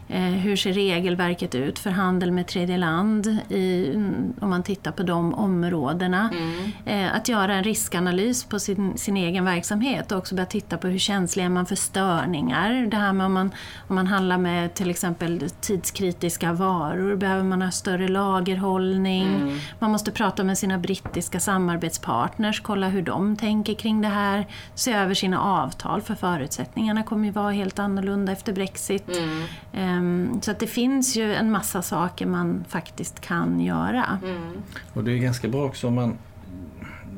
Eh, 0.07 0.21
hur 0.21 0.55
ser 0.55 0.73
regelverket 0.73 1.55
ut 1.55 1.79
för 1.79 1.89
handel 1.89 2.31
med 2.31 2.47
tredje 2.47 2.77
land 2.77 3.27
i, 3.49 3.93
om 4.39 4.49
man 4.49 4.63
tittar 4.63 4.91
på 4.91 5.03
de 5.03 5.33
områdena? 5.33 6.29
Mm. 6.33 6.71
Eh, 6.85 7.15
att 7.15 7.29
göra 7.29 7.53
en 7.53 7.63
riskanalys 7.63 8.43
på 8.43 8.59
sin, 8.59 8.97
sin 8.97 9.17
egen 9.17 9.45
verksamhet 9.45 10.11
och 10.11 10.17
också 10.17 10.35
börja 10.35 10.45
titta 10.45 10.77
på 10.77 10.87
hur 10.87 10.99
känslig 10.99 11.45
är 11.45 11.49
man 11.49 11.65
för 11.65 11.75
störningar? 11.75 12.87
Det 12.91 12.97
här 12.97 13.13
med 13.13 13.25
om 13.25 13.33
man, 13.33 13.51
om 13.87 13.95
man 13.95 14.07
handlar 14.07 14.37
med 14.37 14.73
till 14.73 14.89
exempel 14.89 15.49
tidskritiska 15.61 16.53
varor, 16.53 17.15
behöver 17.15 17.43
man 17.43 17.61
ha 17.61 17.71
större 17.71 18.07
lagerhållning? 18.07 19.35
Mm. 19.35 19.57
Man 19.79 19.91
måste 19.91 20.11
prata 20.11 20.43
med 20.43 20.57
sina 20.57 20.77
brittiska 20.77 21.39
samarbetspartners, 21.39 22.59
kolla 22.59 22.89
hur 22.89 23.01
de 23.01 23.35
tänker 23.35 23.73
kring 23.73 24.01
det 24.01 24.07
här, 24.07 24.47
se 24.75 24.93
över 24.93 25.13
sina 25.13 25.41
avtal 25.41 26.01
för 26.01 26.15
förutsättningarna 26.15 27.03
kommer 27.03 27.25
ju 27.25 27.31
vara 27.31 27.51
helt 27.51 27.79
annorlunda 27.79 28.31
efter 28.31 28.53
Brexit. 28.53 29.17
Mm. 29.17 29.43
Eh, 29.93 30.03
Ehm, 30.03 30.41
så 30.41 30.51
att 30.51 30.59
det 30.59 30.67
finns 30.67 31.15
ju 31.15 31.33
en 31.33 31.51
massa 31.51 31.81
saker 31.81 32.25
man 32.25 32.65
faktiskt 32.69 33.19
kan 33.19 33.59
göra. 33.59 34.19
Mm. 34.23 34.51
Och 34.93 35.03
det 35.03 35.11
är 35.11 35.17
ganska 35.17 35.47
bra 35.47 35.65
också 35.65 35.87
om 35.87 35.95
man 35.95 36.17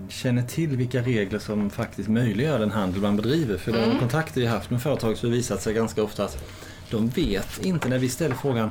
känner 0.10 0.42
till 0.42 0.78
vilka 0.78 1.02
regler 1.02 1.40
som 1.40 1.70
faktiskt 1.70 2.10
möjliggör 2.10 2.60
den 2.60 2.72
handel 2.72 3.02
man 3.02 3.16
bedriver. 3.16 3.58
För 3.58 3.72
mm. 3.72 3.90
de 3.90 4.00
kontakter 4.00 4.42
jag 4.42 4.52
haft 4.52 4.70
med 4.70 4.82
företag 4.82 5.18
så 5.18 5.28
har 5.28 5.32
visat 5.32 5.62
sig 5.62 5.74
ganska 5.74 6.04
ofta 6.04 6.26
att 6.26 6.44
de 6.92 7.08
vet 7.08 7.66
inte 7.66 7.90
när 7.90 7.98
vi 7.98 8.10
ställer 8.10 8.36
frågan 8.36 8.70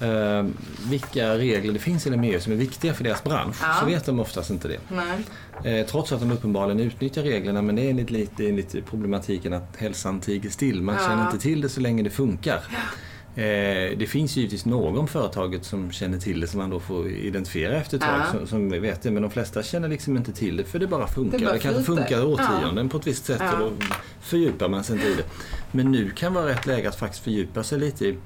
eh, 0.00 0.46
vilka 0.90 1.38
regler 1.38 1.72
det 1.72 1.78
finns 1.78 2.06
inom 2.06 2.24
EU 2.24 2.40
som 2.40 2.52
är 2.52 2.56
viktiga 2.56 2.94
för 2.94 3.04
deras 3.04 3.24
bransch. 3.24 3.56
Ja. 3.62 3.76
Så 3.80 3.86
vet 3.86 4.06
de 4.06 4.20
oftast 4.20 4.50
inte 4.50 4.68
det. 4.68 4.78
Eh, 5.70 5.86
trots 5.86 6.12
att 6.12 6.20
de 6.20 6.32
uppenbarligen 6.32 6.80
utnyttjar 6.80 7.22
reglerna 7.22 7.62
men 7.62 7.76
det 7.76 7.82
är 7.82 7.90
enligt, 7.90 8.10
lite, 8.10 8.48
enligt 8.48 8.86
problematiken 8.86 9.52
att 9.52 9.76
hälsan 9.76 10.20
tiger 10.20 10.50
still. 10.50 10.82
Man 10.82 10.94
ja. 10.94 11.08
känner 11.08 11.24
inte 11.24 11.38
till 11.38 11.60
det 11.60 11.68
så 11.68 11.80
länge 11.80 12.02
det 12.02 12.10
funkar. 12.10 12.60
Ja. 12.70 12.78
Eh, 13.34 13.98
det 13.98 14.08
finns 14.08 14.36
givetvis 14.36 14.64
någon 14.64 15.08
företaget 15.08 15.64
som 15.64 15.92
känner 15.92 16.18
till 16.18 16.40
det 16.40 16.46
som 16.46 16.60
man 16.60 16.70
då 16.70 16.80
får 16.80 17.08
identifiera 17.08 17.76
efter 17.76 17.96
ett 17.96 18.02
tag 18.02 18.26
som, 18.30 18.46
som, 18.46 18.68
vet 18.68 19.02
det. 19.02 19.10
Men 19.10 19.22
de 19.22 19.30
flesta 19.30 19.62
känner 19.62 19.88
liksom 19.88 20.16
inte 20.16 20.32
till 20.32 20.56
det 20.56 20.64
för 20.64 20.78
det 20.78 20.86
bara 20.86 21.06
funkar. 21.06 21.38
Det, 21.38 21.44
bara 21.44 21.54
det 21.54 21.60
kanske 21.60 21.82
funkar 21.82 22.24
årtionden 22.24 22.86
ja. 22.86 22.90
på 22.90 22.98
ett 22.98 23.06
visst 23.06 23.24
sätt 23.24 23.40
ja. 23.40 23.52
och 23.52 23.58
då 23.58 23.86
fördjupar 24.20 24.68
man 24.68 24.84
sig 24.84 24.96
inte 24.96 25.08
i 25.08 25.14
det. 25.14 25.24
Men 25.72 25.92
nu 25.92 26.10
kan 26.10 26.34
vara 26.34 26.46
rätt 26.46 26.66
läge 26.66 26.88
att 26.88 26.96
faktiskt 26.96 27.24
fördjupa 27.24 27.62
sig 27.62 27.78
lite 27.78 28.06
i 28.06 28.18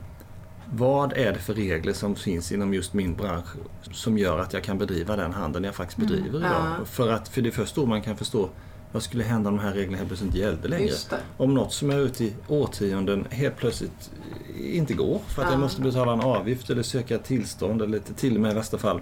vad 0.75 1.12
är 1.12 1.33
det 1.33 1.38
för 1.38 1.55
regler 1.55 1.93
som 1.93 2.15
finns 2.15 2.53
inom 2.53 2.75
just 2.75 2.95
min 2.95 3.15
bransch 3.15 3.49
som 3.93 4.19
gör 4.19 4.38
att 4.38 4.53
jag 4.53 4.65
kan 4.65 4.79
bedriva 4.79 5.17
den 5.17 5.33
handeln 5.33 5.65
jag 5.65 5.75
faktiskt 5.75 5.99
mm. 5.99 6.11
bedriver 6.11 6.38
mm. 6.38 6.51
idag? 6.51 6.67
Ja. 6.79 6.85
För, 6.85 7.12
att, 7.12 7.29
för 7.29 7.43
det 7.43 7.49
är 7.49 7.51
först 7.51 7.75
då 7.75 7.87
man 7.87 8.03
kan 8.03 8.17
förstå 8.17 8.51
vad 8.92 9.02
skulle 9.02 9.24
hända 9.24 9.50
om 9.50 9.57
de 9.57 9.62
här 9.62 9.72
reglerna 9.72 9.96
helt 9.96 10.09
plötsligt 10.09 10.26
inte 10.26 10.38
gällde 10.38 10.68
längre? 10.68 10.94
Om 11.37 11.55
något 11.55 11.72
som 11.72 11.90
är 11.90 11.98
ute 11.98 12.24
i 12.24 12.35
årtionden 12.48 13.26
helt 13.31 13.57
plötsligt 13.57 14.11
inte 14.57 14.94
går 14.94 15.20
för 15.28 15.42
att 15.42 15.48
ja. 15.48 15.52
jag 15.52 15.61
måste 15.61 15.81
betala 15.81 16.12
en 16.12 16.20
avgift 16.20 16.70
eller 16.70 16.83
söka 16.83 17.18
tillstånd 17.18 17.83
eller 17.83 17.98
till 17.98 18.35
och 18.35 18.40
med 18.40 18.52
i 18.52 18.55
värsta 18.55 18.78
fall 18.78 19.00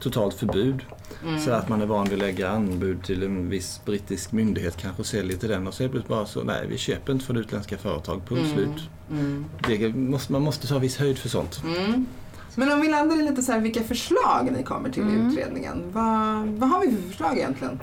totalt 0.00 0.34
förbud. 0.34 0.84
Mm. 1.24 1.40
Så 1.40 1.50
att 1.50 1.68
man 1.68 1.82
är 1.82 1.86
van 1.86 2.04
vid 2.04 2.12
att 2.12 2.18
lägga 2.18 2.48
anbud 2.48 3.04
till 3.04 3.22
en 3.22 3.48
viss 3.48 3.80
brittisk 3.84 4.32
myndighet 4.32 4.76
kanske 4.76 5.02
och 5.02 5.06
säljer 5.06 5.36
till 5.36 5.48
den 5.48 5.66
och 5.66 5.74
så 5.74 5.84
är 5.84 5.88
det 5.88 6.08
bara 6.08 6.26
så, 6.26 6.42
nej 6.42 6.66
vi 6.68 6.78
köper 6.78 7.12
inte 7.12 7.24
från 7.24 7.36
utländska 7.36 7.78
företag, 7.78 8.22
punkt 8.28 8.42
mm. 8.44 8.54
slut. 8.54 8.88
Mm. 9.10 10.10
Måste, 10.10 10.32
man 10.32 10.42
måste 10.42 10.68
ta 10.68 10.78
viss 10.78 10.96
höjd 10.96 11.18
för 11.18 11.28
sånt. 11.28 11.62
Mm. 11.64 12.06
Men 12.54 12.72
om 12.72 12.80
vi 12.80 12.88
landar 12.88 13.20
i 13.20 13.22
lite 13.22 13.42
så 13.42 13.52
här, 13.52 13.60
vilka 13.60 13.82
förslag 13.82 14.48
ni 14.56 14.62
kommer 14.62 14.90
till 14.90 15.02
i 15.02 15.14
mm. 15.14 15.28
utredningen. 15.28 15.82
Vad, 15.92 16.46
vad 16.46 16.68
har 16.68 16.80
vi 16.86 16.96
för 16.96 17.08
förslag 17.08 17.38
egentligen? 17.38 17.80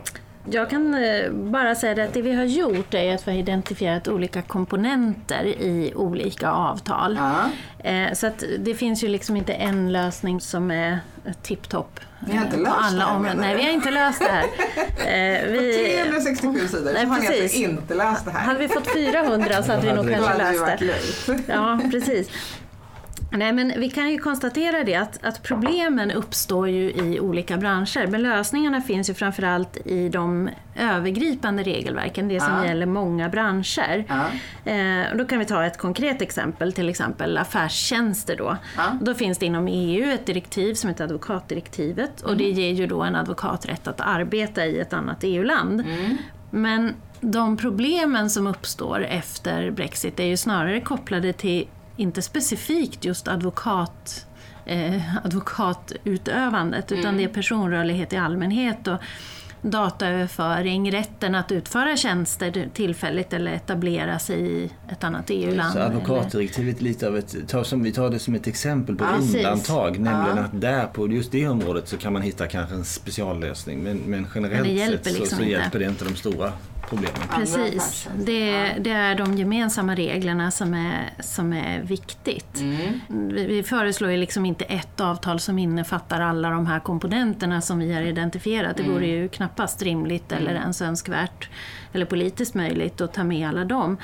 Jag 0.51 0.69
kan 0.69 0.93
eh, 0.93 1.31
bara 1.31 1.75
säga 1.75 2.03
att 2.03 2.13
det 2.13 2.21
vi 2.21 2.33
har 2.33 2.43
gjort 2.43 2.93
är 2.93 3.15
att 3.15 3.27
vi 3.27 3.31
har 3.31 3.39
identifierat 3.39 4.07
olika 4.07 4.41
komponenter 4.41 5.45
i 5.45 5.93
olika 5.95 6.51
avtal. 6.51 7.19
Eh, 7.79 8.13
så 8.13 8.27
att 8.27 8.43
det 8.59 8.75
finns 8.75 9.03
ju 9.03 9.07
liksom 9.07 9.35
inte 9.35 9.53
en 9.53 9.91
lösning 9.91 10.41
som 10.41 10.71
är 10.71 10.99
tipptopp. 11.41 11.99
Ni 12.27 12.35
har 12.35 12.45
inte 12.45 12.57
löst 12.57 12.75
alla 12.79 13.19
det 13.19 13.27
här, 13.27 13.35
Nej, 13.35 13.55
vi 13.55 13.63
har 13.63 13.69
inte 13.69 13.91
löst 13.91 14.19
det 14.19 14.31
här. 14.31 14.45
Vi... 15.51 15.97
På 15.97 16.03
367 16.03 16.67
sidor 16.67 16.93
nej, 16.93 17.03
så 17.03 17.07
har 17.09 17.19
ni 17.19 17.27
alltså 17.27 17.57
inte 17.57 17.95
löst 17.95 18.25
det 18.25 18.31
här. 18.31 18.39
Hade 18.39 18.59
vi 18.59 18.67
fått 18.67 18.93
400 18.93 19.63
så 19.63 19.71
hade 19.71 19.87
vi 19.87 19.93
nog 19.93 20.09
kanske 20.09 20.37
löst 20.37 20.65
det. 21.27 21.53
Ja, 21.53 21.79
precis. 21.91 22.29
Nej, 23.31 23.53
men 23.53 23.73
vi 23.77 23.89
kan 23.89 24.11
ju 24.11 24.17
konstatera 24.17 24.83
det 24.83 24.95
att, 24.95 25.25
att, 25.25 25.43
problemen 25.43 26.11
uppstår 26.11 26.69
ju 26.69 26.91
i 26.91 27.19
olika 27.19 27.57
branscher. 27.57 28.07
Men 28.07 28.21
lösningarna 28.21 28.81
finns 28.81 29.09
ju 29.09 29.13
framförallt 29.13 29.77
i 29.85 30.09
de 30.09 30.49
övergripande 30.75 31.63
regelverken, 31.63 32.27
det 32.27 32.39
som 32.39 32.53
ja. 32.53 32.65
gäller 32.65 32.85
många 32.85 33.29
branscher. 33.29 34.05
Ja. 34.07 34.25
Eh, 34.71 35.17
då 35.17 35.25
kan 35.25 35.39
vi 35.39 35.45
ta 35.45 35.65
ett 35.65 35.77
konkret 35.77 36.21
exempel, 36.21 36.73
till 36.73 36.89
exempel 36.89 37.37
affärstjänster. 37.37 38.35
Då. 38.37 38.57
Ja. 38.77 38.83
då 39.01 39.13
finns 39.13 39.37
det 39.37 39.45
inom 39.45 39.67
EU 39.67 40.11
ett 40.11 40.25
direktiv 40.25 40.73
som 40.73 40.89
heter 40.89 41.03
advokatdirektivet 41.03 42.21
och 42.21 42.31
mm. 42.31 42.37
det 42.37 42.49
ger 42.49 42.71
ju 42.71 42.87
då 42.87 43.01
en 43.01 43.15
advokat 43.15 43.65
rätt 43.65 43.87
att 43.87 44.01
arbeta 44.01 44.65
i 44.65 44.79
ett 44.79 44.93
annat 44.93 45.17
EU-land. 45.21 45.81
Mm. 45.81 46.17
Men 46.49 46.93
de 47.21 47.57
problemen 47.57 48.29
som 48.29 48.47
uppstår 48.47 49.05
efter 49.05 49.71
Brexit 49.71 50.19
är 50.19 50.25
ju 50.25 50.37
snarare 50.37 50.81
kopplade 50.81 51.33
till 51.33 51.67
inte 51.99 52.21
specifikt 52.21 53.05
just 53.05 53.27
advokat, 53.27 54.25
eh, 54.65 55.25
advokatutövandet 55.25 56.91
utan 56.91 57.05
mm. 57.05 57.17
det 57.17 57.23
är 57.23 57.27
personrörlighet 57.27 58.13
i 58.13 58.17
allmänhet 58.17 58.87
och 58.87 58.97
dataöverföring, 59.61 60.91
rätten 60.91 61.35
att 61.35 61.51
utföra 61.51 61.97
tjänster 61.97 62.69
tillfälligt 62.73 63.33
eller 63.33 63.51
etablera 63.53 64.19
sig 64.19 64.51
i 64.51 64.69
ett 64.89 65.03
annat 65.03 65.25
EU-land. 65.29 65.73
Så 65.73 65.79
advokatdirektivet 65.79 66.81
lite 66.81 67.07
av 67.07 67.17
ett, 67.17 67.49
ta 67.49 67.63
som 67.63 67.83
vi 67.83 67.91
tar 67.91 68.09
det 68.09 68.19
som 68.19 68.35
ett 68.35 68.47
exempel 68.47 68.95
på 68.95 69.03
ja, 69.03 69.17
undantag, 69.17 69.87
precis. 69.87 70.05
nämligen 70.05 70.37
ja. 70.37 70.43
att 70.43 70.61
där 70.61 70.85
på 70.85 71.07
just 71.07 71.31
det 71.31 71.47
området 71.47 71.87
så 71.87 71.97
kan 71.97 72.13
man 72.13 72.21
hitta 72.21 72.47
kanske 72.47 72.75
en 72.75 72.85
speciallösning 72.85 73.83
men, 73.83 73.97
men 73.97 74.27
generellt 74.35 74.67
men 74.67 74.89
sett 74.89 75.05
liksom 75.05 75.25
så, 75.27 75.35
så 75.35 75.43
hjälper 75.43 75.79
det 75.79 75.85
inte 75.85 76.05
de 76.05 76.15
stora 76.15 76.51
problemen. 76.89 77.27
Precis, 77.35 78.07
det, 78.17 78.75
det, 78.79 78.89
är 78.91 79.15
de 79.15 79.37
gemensamma 79.37 79.95
reglerna 79.95 80.51
som 80.51 80.73
är, 80.73 81.09
som 81.19 81.53
är 81.53 81.81
viktigt. 81.81 82.59
Mm. 82.59 83.01
Vi, 83.07 83.45
vi 83.45 83.63
föreslår 83.63 84.11
ju 84.11 84.17
liksom 84.17 84.45
inte 84.45 84.65
ett 84.65 85.01
avtal 85.01 85.39
som 85.39 85.59
innefattar 85.59 86.21
alla 86.21 86.49
de 86.49 86.65
här 86.65 86.79
komponenterna 86.79 87.61
som 87.61 87.79
vi 87.79 87.93
har 87.93 88.01
identifierat. 88.01 88.77
Det 88.77 88.83
vore 88.83 89.05
mm. 89.05 89.09
ju 89.09 89.27
knappast 89.27 89.81
rimligt 89.81 90.31
eller 90.31 90.51
mm. 90.51 90.61
ens 90.61 90.81
önskvärt 90.81 91.49
eller 91.93 92.05
politiskt 92.05 92.53
möjligt 92.53 93.01
att 93.01 93.13
ta 93.13 93.23
med 93.23 93.49
alla 93.49 93.65
dem. 93.65 93.97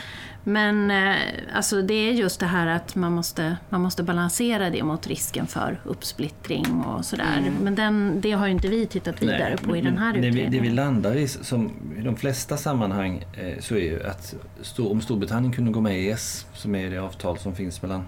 Men 0.48 0.92
eh, 0.92 1.16
alltså 1.54 1.82
det 1.82 1.94
är 1.94 2.12
just 2.12 2.40
det 2.40 2.46
här 2.46 2.68
att 2.68 2.96
man 2.96 3.12
måste, 3.12 3.58
man 3.70 3.82
måste 3.82 4.04
balansera 4.04 4.70
det 4.70 4.84
mot 4.84 5.08
risken 5.08 5.48
för 5.48 5.80
uppsplittring 5.84 6.84
och 6.84 7.06
sådär. 7.06 7.38
Mm. 7.38 7.54
Men 7.54 7.76
den, 7.76 8.22
det 8.22 8.32
har 8.32 8.46
ju 8.46 8.52
inte 8.52 8.68
vi 8.68 8.86
tittat 8.86 9.22
vidare 9.22 9.50
Nej, 9.50 9.58
på 9.58 9.78
i 9.78 9.82
den 9.82 9.98
här 9.98 10.10
utredningen. 10.10 10.52
Det 10.52 10.58
vi, 10.58 10.64
det 10.64 10.70
vi 10.70 10.76
landar 10.76 11.16
i, 11.16 11.28
som 11.28 11.72
i 11.98 12.02
de 12.02 12.16
flesta 12.16 12.58
sammanhang, 12.58 12.75
eh, 12.82 13.60
så 13.60 13.76
är 13.76 13.80
ju 13.80 14.04
att 14.04 14.36
om 14.78 15.02
Storbritannien 15.02 15.54
kunde 15.54 15.72
gå 15.72 15.82
med 15.82 16.00
i 16.00 16.10
ES, 16.10 16.46
som 16.54 16.76
är 16.76 16.90
det 16.90 16.98
avtal 16.98 17.38
som 17.38 17.56
finns 17.56 17.82
mellan 17.82 18.06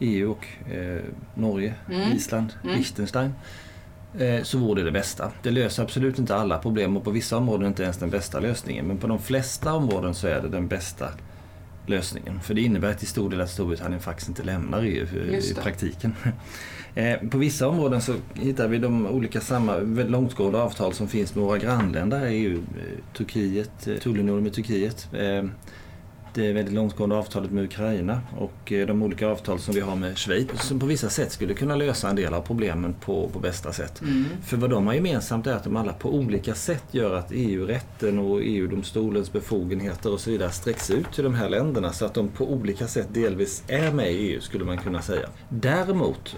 EU 0.00 0.30
och 0.30 0.72
eh, 0.72 1.02
Norge, 1.34 1.74
mm. 1.90 2.12
Island, 2.12 2.52
mm. 2.62 2.76
Liechtenstein 2.76 3.32
Eh, 4.18 4.42
så 4.42 4.58
vore 4.58 4.80
det 4.80 4.84
det 4.84 4.92
bästa. 4.92 5.32
Det 5.42 5.50
löser 5.50 5.82
absolut 5.82 6.18
inte 6.18 6.36
alla 6.36 6.58
problem 6.58 6.96
och 6.96 7.04
på 7.04 7.10
vissa 7.10 7.36
områden 7.36 7.66
inte 7.66 7.82
ens 7.82 7.96
den 7.96 8.10
bästa 8.10 8.40
lösningen. 8.40 8.86
Men 8.86 8.98
på 8.98 9.06
de 9.06 9.18
flesta 9.18 9.74
områden 9.74 10.14
så 10.14 10.26
är 10.26 10.40
det 10.40 10.48
den 10.48 10.68
bästa 10.68 11.08
lösningen. 11.86 12.40
För 12.40 12.54
det 12.54 12.60
innebär 12.60 12.94
till 12.94 13.08
stor 13.08 13.30
del 13.30 13.40
att 13.40 13.50
Storbritannien 13.50 14.00
faktiskt 14.00 14.28
inte 14.28 14.42
lämnar 14.42 14.82
EU 14.82 15.06
i 15.32 15.54
praktiken. 15.62 16.14
Eh, 16.98 17.28
på 17.30 17.38
vissa 17.38 17.68
områden 17.68 18.02
så 18.02 18.14
hittar 18.34 18.68
vi 18.68 18.78
de 18.78 19.06
olika 19.06 19.40
samma 19.40 19.76
långtgående 20.08 20.62
avtal 20.62 20.92
som 20.92 21.08
finns 21.08 21.34
med 21.34 21.44
våra 21.44 21.58
grannländer 21.58 22.26
EU. 22.26 22.54
Eh, 22.54 23.14
Turkiet, 23.16 23.88
tullunionen 24.02 24.42
med 24.42 24.52
Turkiet 24.52 25.08
det 26.34 26.52
väldigt 26.52 26.74
långtgående 26.74 27.16
avtalet 27.16 27.50
med 27.50 27.64
Ukraina 27.64 28.20
och 28.38 28.72
eh, 28.72 28.86
de 28.86 29.02
olika 29.02 29.28
avtal 29.28 29.58
som 29.58 29.74
vi 29.74 29.80
har 29.80 29.96
med 29.96 30.18
Schweiz 30.18 30.62
som 30.62 30.80
på 30.80 30.86
vissa 30.86 31.10
sätt 31.10 31.32
skulle 31.32 31.54
kunna 31.54 31.76
lösa 31.76 32.10
en 32.10 32.16
del 32.16 32.34
av 32.34 32.40
problemen 32.40 32.94
på, 32.94 33.28
på 33.28 33.38
bästa 33.38 33.72
sätt. 33.72 34.00
Mm. 34.00 34.24
För 34.42 34.56
vad 34.56 34.70
de 34.70 34.86
har 34.86 34.94
gemensamt 34.94 35.46
är 35.46 35.52
att 35.52 35.64
de 35.64 35.76
alla 35.76 35.92
på 35.92 36.14
olika 36.14 36.54
sätt 36.54 36.84
gör 36.90 37.14
att 37.14 37.30
EU-rätten 37.32 38.18
och 38.18 38.40
EU-domstolens 38.42 39.32
befogenheter 39.32 40.12
och 40.12 40.20
så 40.20 40.30
vidare 40.30 40.50
sträcks 40.50 40.90
ut 40.90 41.12
till 41.12 41.24
de 41.24 41.34
här 41.34 41.48
länderna 41.48 41.92
så 41.92 42.04
att 42.04 42.14
de 42.14 42.28
på 42.28 42.52
olika 42.52 42.86
sätt 42.86 43.08
delvis 43.12 43.64
är 43.68 43.92
med 43.92 44.12
i 44.12 44.16
EU 44.16 44.40
skulle 44.40 44.64
man 44.64 44.78
kunna 44.78 45.02
säga. 45.02 45.28
Däremot 45.48 46.36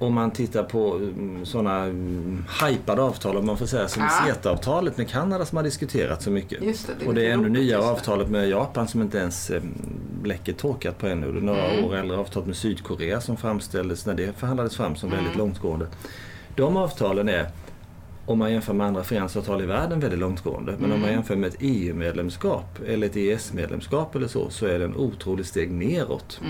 om 0.00 0.14
man 0.14 0.30
tittar 0.30 0.62
på 0.62 0.94
mm, 0.94 1.46
sådana 1.46 1.84
mm, 1.84 2.44
hypade 2.66 3.02
avtal, 3.02 3.36
om 3.36 3.46
man 3.46 3.58
får 3.58 3.66
säga, 3.66 3.88
som 3.88 4.02
ja. 4.02 4.26
CETA-avtalet 4.26 4.96
med 4.96 5.08
Kanada 5.08 5.44
som 5.44 5.56
har 5.56 5.64
diskuterats 5.64 6.24
så 6.24 6.30
mycket. 6.30 6.60
Det, 6.60 6.98
det 7.00 7.06
och 7.06 7.14
det 7.14 7.26
är 7.26 7.32
ännu 7.32 7.48
nyare 7.48 7.82
avtalet 7.82 8.28
med 8.28 8.48
Japan 8.48 8.88
som 8.88 9.02
inte 9.02 9.18
ens 9.18 9.50
mm, 9.50 9.74
bläcket 10.22 10.58
torkat 10.58 10.98
på 10.98 11.06
ännu. 11.06 11.32
Det 11.32 11.38
är 11.38 11.42
några 11.42 11.66
mm. 11.66 11.84
år 11.84 11.96
äldre 11.96 12.16
avtalet 12.16 12.46
med 12.46 12.56
Sydkorea 12.56 13.20
som 13.20 13.36
framställdes 13.36 14.06
när 14.06 14.14
det 14.14 14.38
förhandlades 14.38 14.76
fram 14.76 14.96
som 14.96 15.10
väldigt 15.10 15.34
mm. 15.34 15.38
långtgående. 15.38 15.86
De 16.56 16.76
avtalen 16.76 17.28
är 17.28 17.50
om 18.26 18.38
man 18.38 18.52
jämför 18.52 18.72
med 18.72 18.86
andra 18.86 19.04
frihandelsavtal 19.04 19.62
i 19.62 19.66
världen 19.66 20.00
väldigt 20.00 20.20
långtgående. 20.20 20.72
Men 20.72 20.84
mm. 20.84 20.92
om 20.92 21.00
man 21.00 21.10
jämför 21.10 21.36
med 21.36 21.48
ett 21.48 21.56
EU-medlemskap 21.60 22.78
eller 22.86 23.06
ett 23.06 23.16
EES-medlemskap 23.16 24.14
eller 24.14 24.28
så, 24.28 24.50
så 24.50 24.66
är 24.66 24.78
det 24.78 24.84
en 24.84 24.96
otroligt 24.96 25.46
steg 25.46 25.70
neråt. 25.70 26.40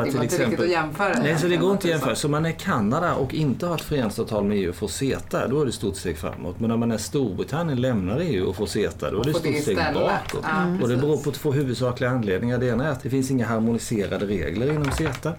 Mm. 0.00 0.12
Så 0.12 0.18
att 0.18 0.22
det 0.22 0.36
går 0.36 0.44
inte 0.44 0.50
riktigt 0.50 0.60
att 0.60 0.70
jämföra. 0.70 1.22
Nej, 1.22 1.38
så 1.38 1.46
det 1.46 1.56
går 1.56 1.72
inte 1.72 1.86
att 1.86 1.90
jämföra. 1.90 2.14
Så 2.14 2.26
om 2.26 2.30
man 2.30 2.46
är 2.46 2.52
Kanada 2.52 3.14
och 3.14 3.34
inte 3.34 3.66
har 3.66 3.74
ett 3.74 3.80
frihandelsavtal 3.80 4.44
med 4.44 4.56
EU 4.56 4.68
och 4.68 4.76
får 4.76 4.88
CETA, 4.88 5.48
då 5.48 5.60
är 5.60 5.64
det 5.64 5.68
ett 5.68 5.74
stort 5.74 5.96
steg 5.96 6.18
framåt. 6.18 6.60
Men 6.60 6.70
om 6.70 6.80
man 6.80 6.90
är 6.90 6.98
Storbritannien, 6.98 7.80
lämnar 7.80 8.20
EU 8.20 8.48
och 8.48 8.56
får 8.56 8.66
CETA, 8.66 9.10
då 9.10 9.20
är 9.20 9.24
det 9.24 9.30
ett 9.30 9.36
stort 9.36 9.56
steg 9.56 9.76
bakåt. 9.76 10.40
Ja, 10.42 10.82
och 10.82 10.88
det 10.88 10.96
beror 10.96 11.16
på 11.16 11.30
två 11.30 11.52
huvudsakliga 11.52 12.10
anledningar. 12.10 12.58
Det 12.58 12.66
ena 12.66 12.86
är 12.86 12.90
att 12.90 13.02
det 13.02 13.10
finns 13.10 13.30
inga 13.30 13.46
harmoniserade 13.46 14.26
regler 14.26 14.72
inom 14.72 14.90
CETA. 14.90 15.32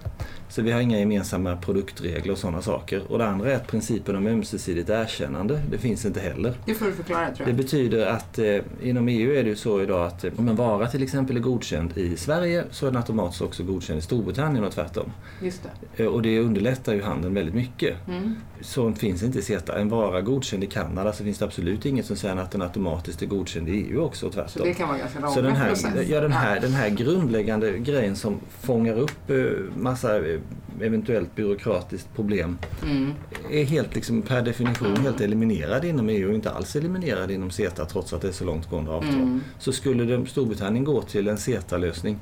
Så 0.48 0.62
vi 0.62 0.72
har 0.72 0.80
inga 0.80 0.98
gemensamma 0.98 1.56
produktregler 1.56 2.32
och 2.32 2.38
sådana 2.38 2.62
saker. 2.62 3.02
Och 3.08 3.18
det 3.18 3.26
andra 3.26 3.52
är 3.52 3.56
att 3.56 3.66
principen 3.66 4.16
om 4.16 4.26
ömsesidigt 4.26 4.90
erkännande, 4.90 5.62
det 5.70 5.78
finns 5.78 6.04
inte 6.04 6.20
heller. 6.20 6.54
Det 6.66 6.74
får 6.74 6.86
du 6.86 6.92
förklara 6.92 7.26
tror 7.26 7.48
jag. 7.48 7.48
Det 7.48 7.62
betyder 7.62 8.06
att 8.06 8.38
eh, 8.38 8.56
inom 8.82 9.08
EU 9.08 9.34
är 9.34 9.42
det 9.42 9.48
ju 9.48 9.56
så 9.56 9.82
idag 9.82 10.06
att 10.06 10.24
eh, 10.24 10.32
om 10.36 10.48
en 10.48 10.56
vara 10.56 10.86
till 10.86 11.02
exempel 11.02 11.36
är 11.36 11.40
godkänd 11.40 11.98
i 11.98 12.16
Sverige 12.16 12.64
så 12.70 12.86
är 12.86 12.90
den 12.90 12.96
automatiskt 12.96 13.42
också 13.42 13.62
godkänd 13.62 13.98
i 13.98 14.02
Storbritannien 14.02 14.43
Storbritannien 14.44 14.64
och 14.64 14.72
tvärtom. 14.72 15.12
Just 15.42 15.60
det. 15.96 16.02
Eh, 16.02 16.08
Och 16.08 16.22
det 16.22 16.40
underlättar 16.40 16.94
ju 16.94 17.02
handeln 17.02 17.34
väldigt 17.34 17.54
mycket. 17.54 18.08
Mm. 18.08 18.34
Sånt 18.60 18.98
finns 18.98 19.22
inte 19.22 19.38
i 19.38 19.42
CETA. 19.42 19.78
En 19.78 19.88
vara 19.88 20.20
godkänd 20.20 20.64
i 20.64 20.66
Kanada 20.66 21.12
så 21.12 21.24
finns 21.24 21.38
det 21.38 21.44
absolut 21.44 21.86
inget 21.86 22.06
som 22.06 22.16
säger 22.16 22.36
att 22.36 22.50
den 22.50 22.62
automatiskt 22.62 23.22
är 23.22 23.26
godkänd 23.26 23.68
i 23.68 23.72
EU 23.72 24.00
också 24.00 24.26
och 24.26 24.32
Så 24.34 24.40
tvärtom. 24.42 24.62
det 24.68 24.74
kan 24.74 24.88
vara 24.88 24.98
ganska 24.98 25.26
Så 25.28 25.40
den 25.42 25.56
här, 25.56 25.68
process. 25.68 26.08
ja, 26.08 26.20
den, 26.20 26.32
här, 26.32 26.60
den 26.60 26.72
här 26.72 26.88
grundläggande 26.90 27.78
grejen 27.78 28.16
som 28.16 28.40
fångar 28.60 28.94
upp 28.98 29.30
eh, 29.30 29.36
massa 29.76 30.16
eh, 30.26 30.40
eventuellt 30.80 31.34
byråkratiskt 31.34 32.08
problem 32.14 32.58
Mm. 32.84 33.12
är 33.50 33.64
helt 33.64 33.94
liksom 33.94 34.22
per 34.22 34.42
definition 34.42 34.96
helt 34.96 35.20
eliminerad 35.20 35.84
inom 35.84 36.08
EU 36.08 36.28
och 36.28 36.34
inte 36.34 36.50
alls 36.50 36.76
eliminerad 36.76 37.30
inom 37.30 37.50
CETA 37.50 37.84
trots 37.84 38.12
att 38.12 38.22
det 38.22 38.28
är 38.28 38.32
så 38.32 38.44
långtgående 38.44 38.90
avtal. 38.90 39.14
Mm. 39.14 39.40
Så 39.58 39.72
skulle 39.72 40.26
Storbritannien 40.26 40.84
gå 40.84 41.02
till 41.02 41.28
en 41.28 41.38
CETA-lösning 41.38 42.18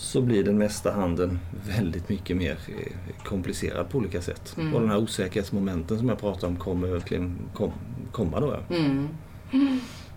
så 0.00 0.20
blir 0.20 0.44
den 0.44 0.58
mesta 0.58 0.92
handeln 0.92 1.38
väldigt 1.66 2.08
mycket 2.08 2.36
mer 2.36 2.58
eh, 2.68 3.24
komplicerad 3.24 3.88
på 3.88 3.98
olika 3.98 4.22
sätt. 4.22 4.56
Mm. 4.56 4.74
Och 4.74 4.80
den 4.80 4.90
här 4.90 4.98
osäkerhetsmomenten 4.98 5.98
som 5.98 6.08
jag 6.08 6.18
pratade 6.18 6.46
om 6.46 6.56
kommer 6.56 6.88
verkligen 6.88 7.38
kom, 7.54 7.72
komma 8.12 8.40
då. 8.40 8.46
Ja. 8.68 8.76
Mm. 8.76 9.08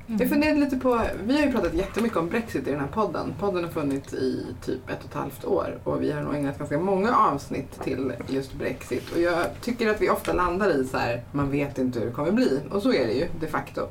Jag 0.08 0.30
funderade 0.30 0.60
lite 0.60 0.76
på, 0.78 1.02
vi 1.26 1.34
har 1.34 1.46
ju 1.46 1.52
pratat 1.52 1.74
jättemycket 1.74 2.18
om 2.18 2.30
Brexit 2.30 2.68
i 2.68 2.72
den 2.72 2.80
här 2.80 2.88
podden. 2.88 3.34
Podden 3.40 3.64
har 3.64 3.72
funnits 3.72 4.14
i 4.14 4.46
typ 4.66 4.90
ett 4.90 5.00
och 5.00 5.10
ett 5.10 5.14
halvt 5.14 5.46
år 5.46 5.78
och 5.84 6.02
vi 6.02 6.12
har 6.12 6.22
nog 6.22 6.36
ägnat 6.36 6.58
ganska 6.58 6.80
många 6.80 7.16
avsnitt 7.18 7.84
till 7.84 8.14
just 8.30 8.54
Brexit. 8.54 9.12
Och 9.16 9.22
jag 9.22 9.46
tycker 9.62 9.90
att 9.90 10.02
vi 10.02 10.10
ofta 10.10 10.34
landar 10.34 10.82
i 10.82 10.88
så 10.88 10.98
här, 10.98 11.24
man 11.32 11.52
vet 11.52 11.78
inte 11.78 12.00
hur 12.00 12.06
det 12.06 12.12
kommer 12.12 12.32
bli. 12.32 12.60
Och 12.72 12.82
så 12.82 12.94
är 12.94 13.08
det 13.08 13.14
ju 13.14 13.28
de 13.40 13.48
facto. 13.48 13.82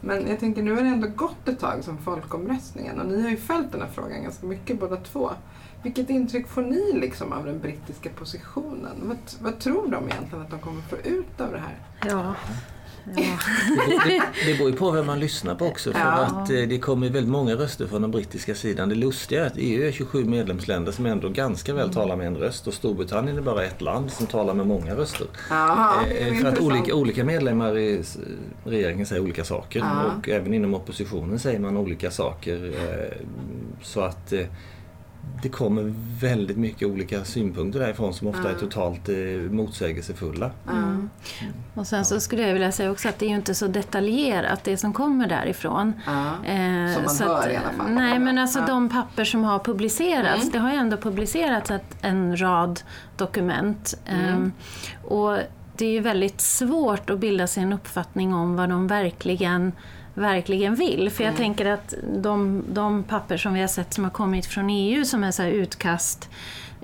Men 0.00 0.28
jag 0.28 0.40
tänker 0.40 0.62
nu 0.62 0.74
har 0.74 0.82
det 0.82 0.88
ändå 0.88 1.08
gått 1.08 1.48
ett 1.48 1.60
tag 1.60 1.84
som 1.84 1.98
folkomröstningen 1.98 3.00
och 3.00 3.06
ni 3.06 3.22
har 3.22 3.30
ju 3.30 3.36
följt 3.36 3.72
den 3.72 3.80
här 3.80 3.88
frågan 3.88 4.22
ganska 4.22 4.46
mycket 4.46 4.80
båda 4.80 4.96
två. 4.96 5.30
Vilket 5.82 6.10
intryck 6.10 6.48
får 6.48 6.62
ni 6.62 6.92
liksom 6.92 7.32
av 7.32 7.44
den 7.44 7.60
brittiska 7.60 8.10
positionen? 8.10 8.96
Vad, 9.02 9.18
vad 9.40 9.58
tror 9.58 9.90
de 9.90 10.08
egentligen 10.08 10.44
att 10.44 10.50
de 10.50 10.58
kommer 10.58 10.82
få 10.82 10.96
ut 10.96 11.40
av 11.40 11.52
det 11.52 11.58
här? 11.58 11.78
Ja 12.06 12.34
ja. 13.16 13.38
Det, 13.88 14.10
det, 14.10 14.22
det 14.46 14.54
beror 14.58 14.70
ju 14.70 14.76
på 14.76 14.90
vem 14.90 15.06
man 15.06 15.20
lyssnar 15.20 15.54
på 15.54 15.66
också. 15.66 15.92
För 15.92 15.98
Ja. 16.00 16.06
att 16.06 16.50
eh, 16.50 16.56
det 16.62 16.78
kommer 16.78 17.08
väldigt 17.08 17.32
många 17.32 17.54
röster 17.54 17.86
från 17.86 18.02
den 18.02 18.10
brittiska 18.10 18.54
sidan. 18.54 18.88
Det 18.88 18.94
lustiga 18.94 19.42
är 19.42 19.46
att 19.46 19.52
EU 19.56 19.86
är 19.88 19.92
27 19.92 20.24
medlemsländer 20.24 20.92
som 20.92 21.06
ändå 21.06 21.28
ganska 21.28 21.74
väl 21.74 21.92
talar 21.94 22.16
med 22.16 22.26
en 22.26 22.36
röst 22.36 22.66
och 22.66 22.74
Storbritannien 22.74 23.36
är 23.36 23.42
bara 23.42 23.64
ett 23.64 23.80
land 23.80 24.10
som 24.10 24.26
talar 24.26 24.54
med 24.54 24.66
många 24.66 24.94
röster. 24.94 25.26
Det 25.48 25.54
är 25.54 26.32
Eh, 26.32 26.34
För 26.40 26.48
att 26.48 26.60
olika, 26.60 26.94
olika 26.94 27.24
medlemmar 27.24 27.78
i 27.78 28.02
regeringen 28.64 29.06
säger 29.06 29.22
olika 29.22 29.44
saker 29.44 29.78
Ja. 29.80 30.02
och 30.18 30.28
även 30.28 30.54
inom 30.54 30.74
oppositionen 30.74 31.38
säger 31.38 31.58
man 31.58 31.76
olika 31.76 32.10
saker. 32.10 32.64
eh, 32.66 33.16
Så 33.82 34.00
att 34.00 34.32
eh, 34.32 34.40
det 35.42 35.48
kommer 35.48 35.94
väldigt 36.20 36.56
mycket 36.56 36.88
olika 36.88 37.24
synpunkter 37.24 37.80
därifrån 37.80 38.14
som 38.14 38.28
ofta 38.28 38.48
är 38.48 38.52
Ja. 38.52 38.58
totalt 38.58 39.08
eh, 39.08 39.14
motsägelsefulla. 39.50 40.50
Ja. 40.66 40.72
Och 41.74 41.86
sen 41.86 42.04
så 42.04 42.20
skulle 42.20 42.42
jag 42.46 42.52
vilja 42.52 42.72
säga 42.72 42.90
också 42.90 43.08
att 43.08 43.18
det 43.18 43.26
är 43.26 43.28
ju 43.30 43.34
inte 43.36 43.54
så 43.54 43.66
detaljerat 43.66 44.64
det 44.64 44.76
som 44.76 44.92
kommer 44.92 45.28
därifrån. 45.28 45.92
Ja. 46.06 46.26
Eh, 46.46 46.94
Som 46.94 47.02
man 47.04 47.14
så 47.14 47.24
hör 47.24 47.38
att, 47.38 47.52
i 47.52 47.56
alla 47.56 47.70
fall. 47.76 47.90
Nej, 47.90 48.18
men 48.18 48.38
alltså 48.38 48.60
de 48.66 48.88
papper 48.88 49.24
som 49.24 49.44
har 49.44 49.58
publicerats, 49.58 50.42
Mm. 50.42 50.52
det 50.52 50.58
har 50.58 50.70
ju 50.70 50.76
ändå 50.76 50.96
publicerats 50.96 51.70
ett, 51.70 51.96
en 52.00 52.40
rad 52.40 52.80
dokument. 53.16 53.98
Mm. 54.06 54.24
Ehm, 54.34 54.52
och 55.04 55.38
det 55.76 55.86
är 55.86 55.90
ju 55.92 56.00
väldigt 56.00 56.40
svårt 56.40 57.10
att 57.10 57.18
bilda 57.18 57.46
sig 57.46 57.62
en 57.62 57.72
uppfattning 57.72 58.34
om 58.34 58.56
vad 58.56 58.68
de 58.68 58.86
verkligen 58.86 59.72
verkligen 60.18 60.74
vill. 60.74 61.10
För 61.10 61.24
jag 61.24 61.30
Mm. 61.30 61.36
tänker 61.38 61.66
att 61.66 61.94
de, 62.16 62.64
de 62.72 63.02
papper 63.02 63.36
som 63.36 63.54
vi 63.54 63.60
har 63.60 63.68
sett 63.68 63.94
som 63.94 64.04
har 64.04 64.10
kommit 64.10 64.46
från 64.46 64.70
EU 64.70 65.04
som 65.04 65.24
är 65.24 65.30
så 65.30 65.42
här 65.42 65.50
utkast 65.50 66.28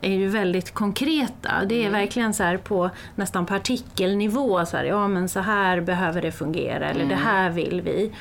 är 0.02 0.12
ju 0.14 0.28
väldigt 0.28 0.74
konkreta. 0.74 1.64
Det 1.68 1.74
Mm. 1.80 1.86
är 1.94 1.98
verkligen 2.00 2.34
så 2.34 2.42
här 2.42 2.56
på 2.56 2.90
nästan 3.14 3.46
partikelnivå. 3.46 4.66
Så 4.66 4.76
här, 4.76 4.84
ja 4.84 5.08
men 5.08 5.28
så 5.28 5.40
här 5.40 5.80
behöver 5.80 6.22
det 6.22 6.32
fungera 6.32 6.90
eller 6.90 7.04
det 7.04 7.14
här 7.14 7.50
vill 7.50 7.80
vi. 7.80 8.12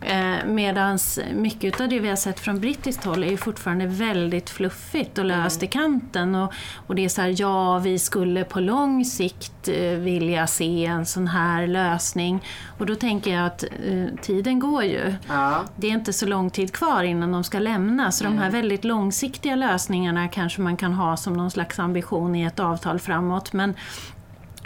Eh, 0.00 0.46
Medan 0.46 0.98
mycket 1.34 1.80
av 1.80 1.88
det 1.88 1.98
vi 2.00 2.08
har 2.08 2.16
sett 2.16 2.40
från 2.40 2.60
brittiskt 2.60 3.04
håll 3.04 3.24
är 3.24 3.30
ju 3.30 3.36
fortfarande 3.36 3.86
väldigt 3.86 4.50
fluffigt 4.50 5.18
och 5.18 5.24
löst 5.24 5.62
i 5.62 5.66
kanten. 5.66 6.34
Och, 6.34 6.52
och 6.86 6.94
det 6.94 7.04
är 7.04 7.08
så 7.08 7.22
här, 7.22 7.34
ja 7.40 7.78
vi 7.78 7.98
skulle 7.98 8.44
på 8.44 8.60
lång 8.60 9.04
sikt 9.04 9.68
eh, 9.68 9.74
vilja 9.98 10.46
se 10.46 10.86
en 10.86 11.06
sån 11.06 11.26
här 11.28 11.66
lösning. 11.66 12.40
Och 12.78 12.86
då 12.86 12.94
tänker 12.94 13.34
jag 13.34 13.46
att 13.46 13.62
eh, 13.64 14.04
tiden 14.22 14.58
går 14.60 14.82
ju. 14.84 15.14
Ja. 15.28 15.64
Det 15.76 15.86
är 15.86 15.92
inte 15.92 16.12
så 16.12 16.26
lång 16.26 16.50
tid 16.50 16.72
kvar 16.72 17.02
innan 17.02 17.32
de 17.32 17.44
ska 17.44 17.58
lämna, 17.58 18.12
så 18.12 18.24
de 18.24 18.38
här 18.38 18.50
väldigt 18.50 18.84
långsiktiga 18.84 19.56
lösningarna 19.56 20.28
kanske 20.28 20.60
man 20.60 20.76
kan 20.76 20.92
ha 20.92 21.16
som 21.18 21.32
någon 21.32 21.50
slags 21.50 21.78
ambition 21.78 22.34
i 22.34 22.42
ett 22.42 22.60
avtal 22.60 22.98
framåt. 22.98 23.52
Men, 23.52 23.74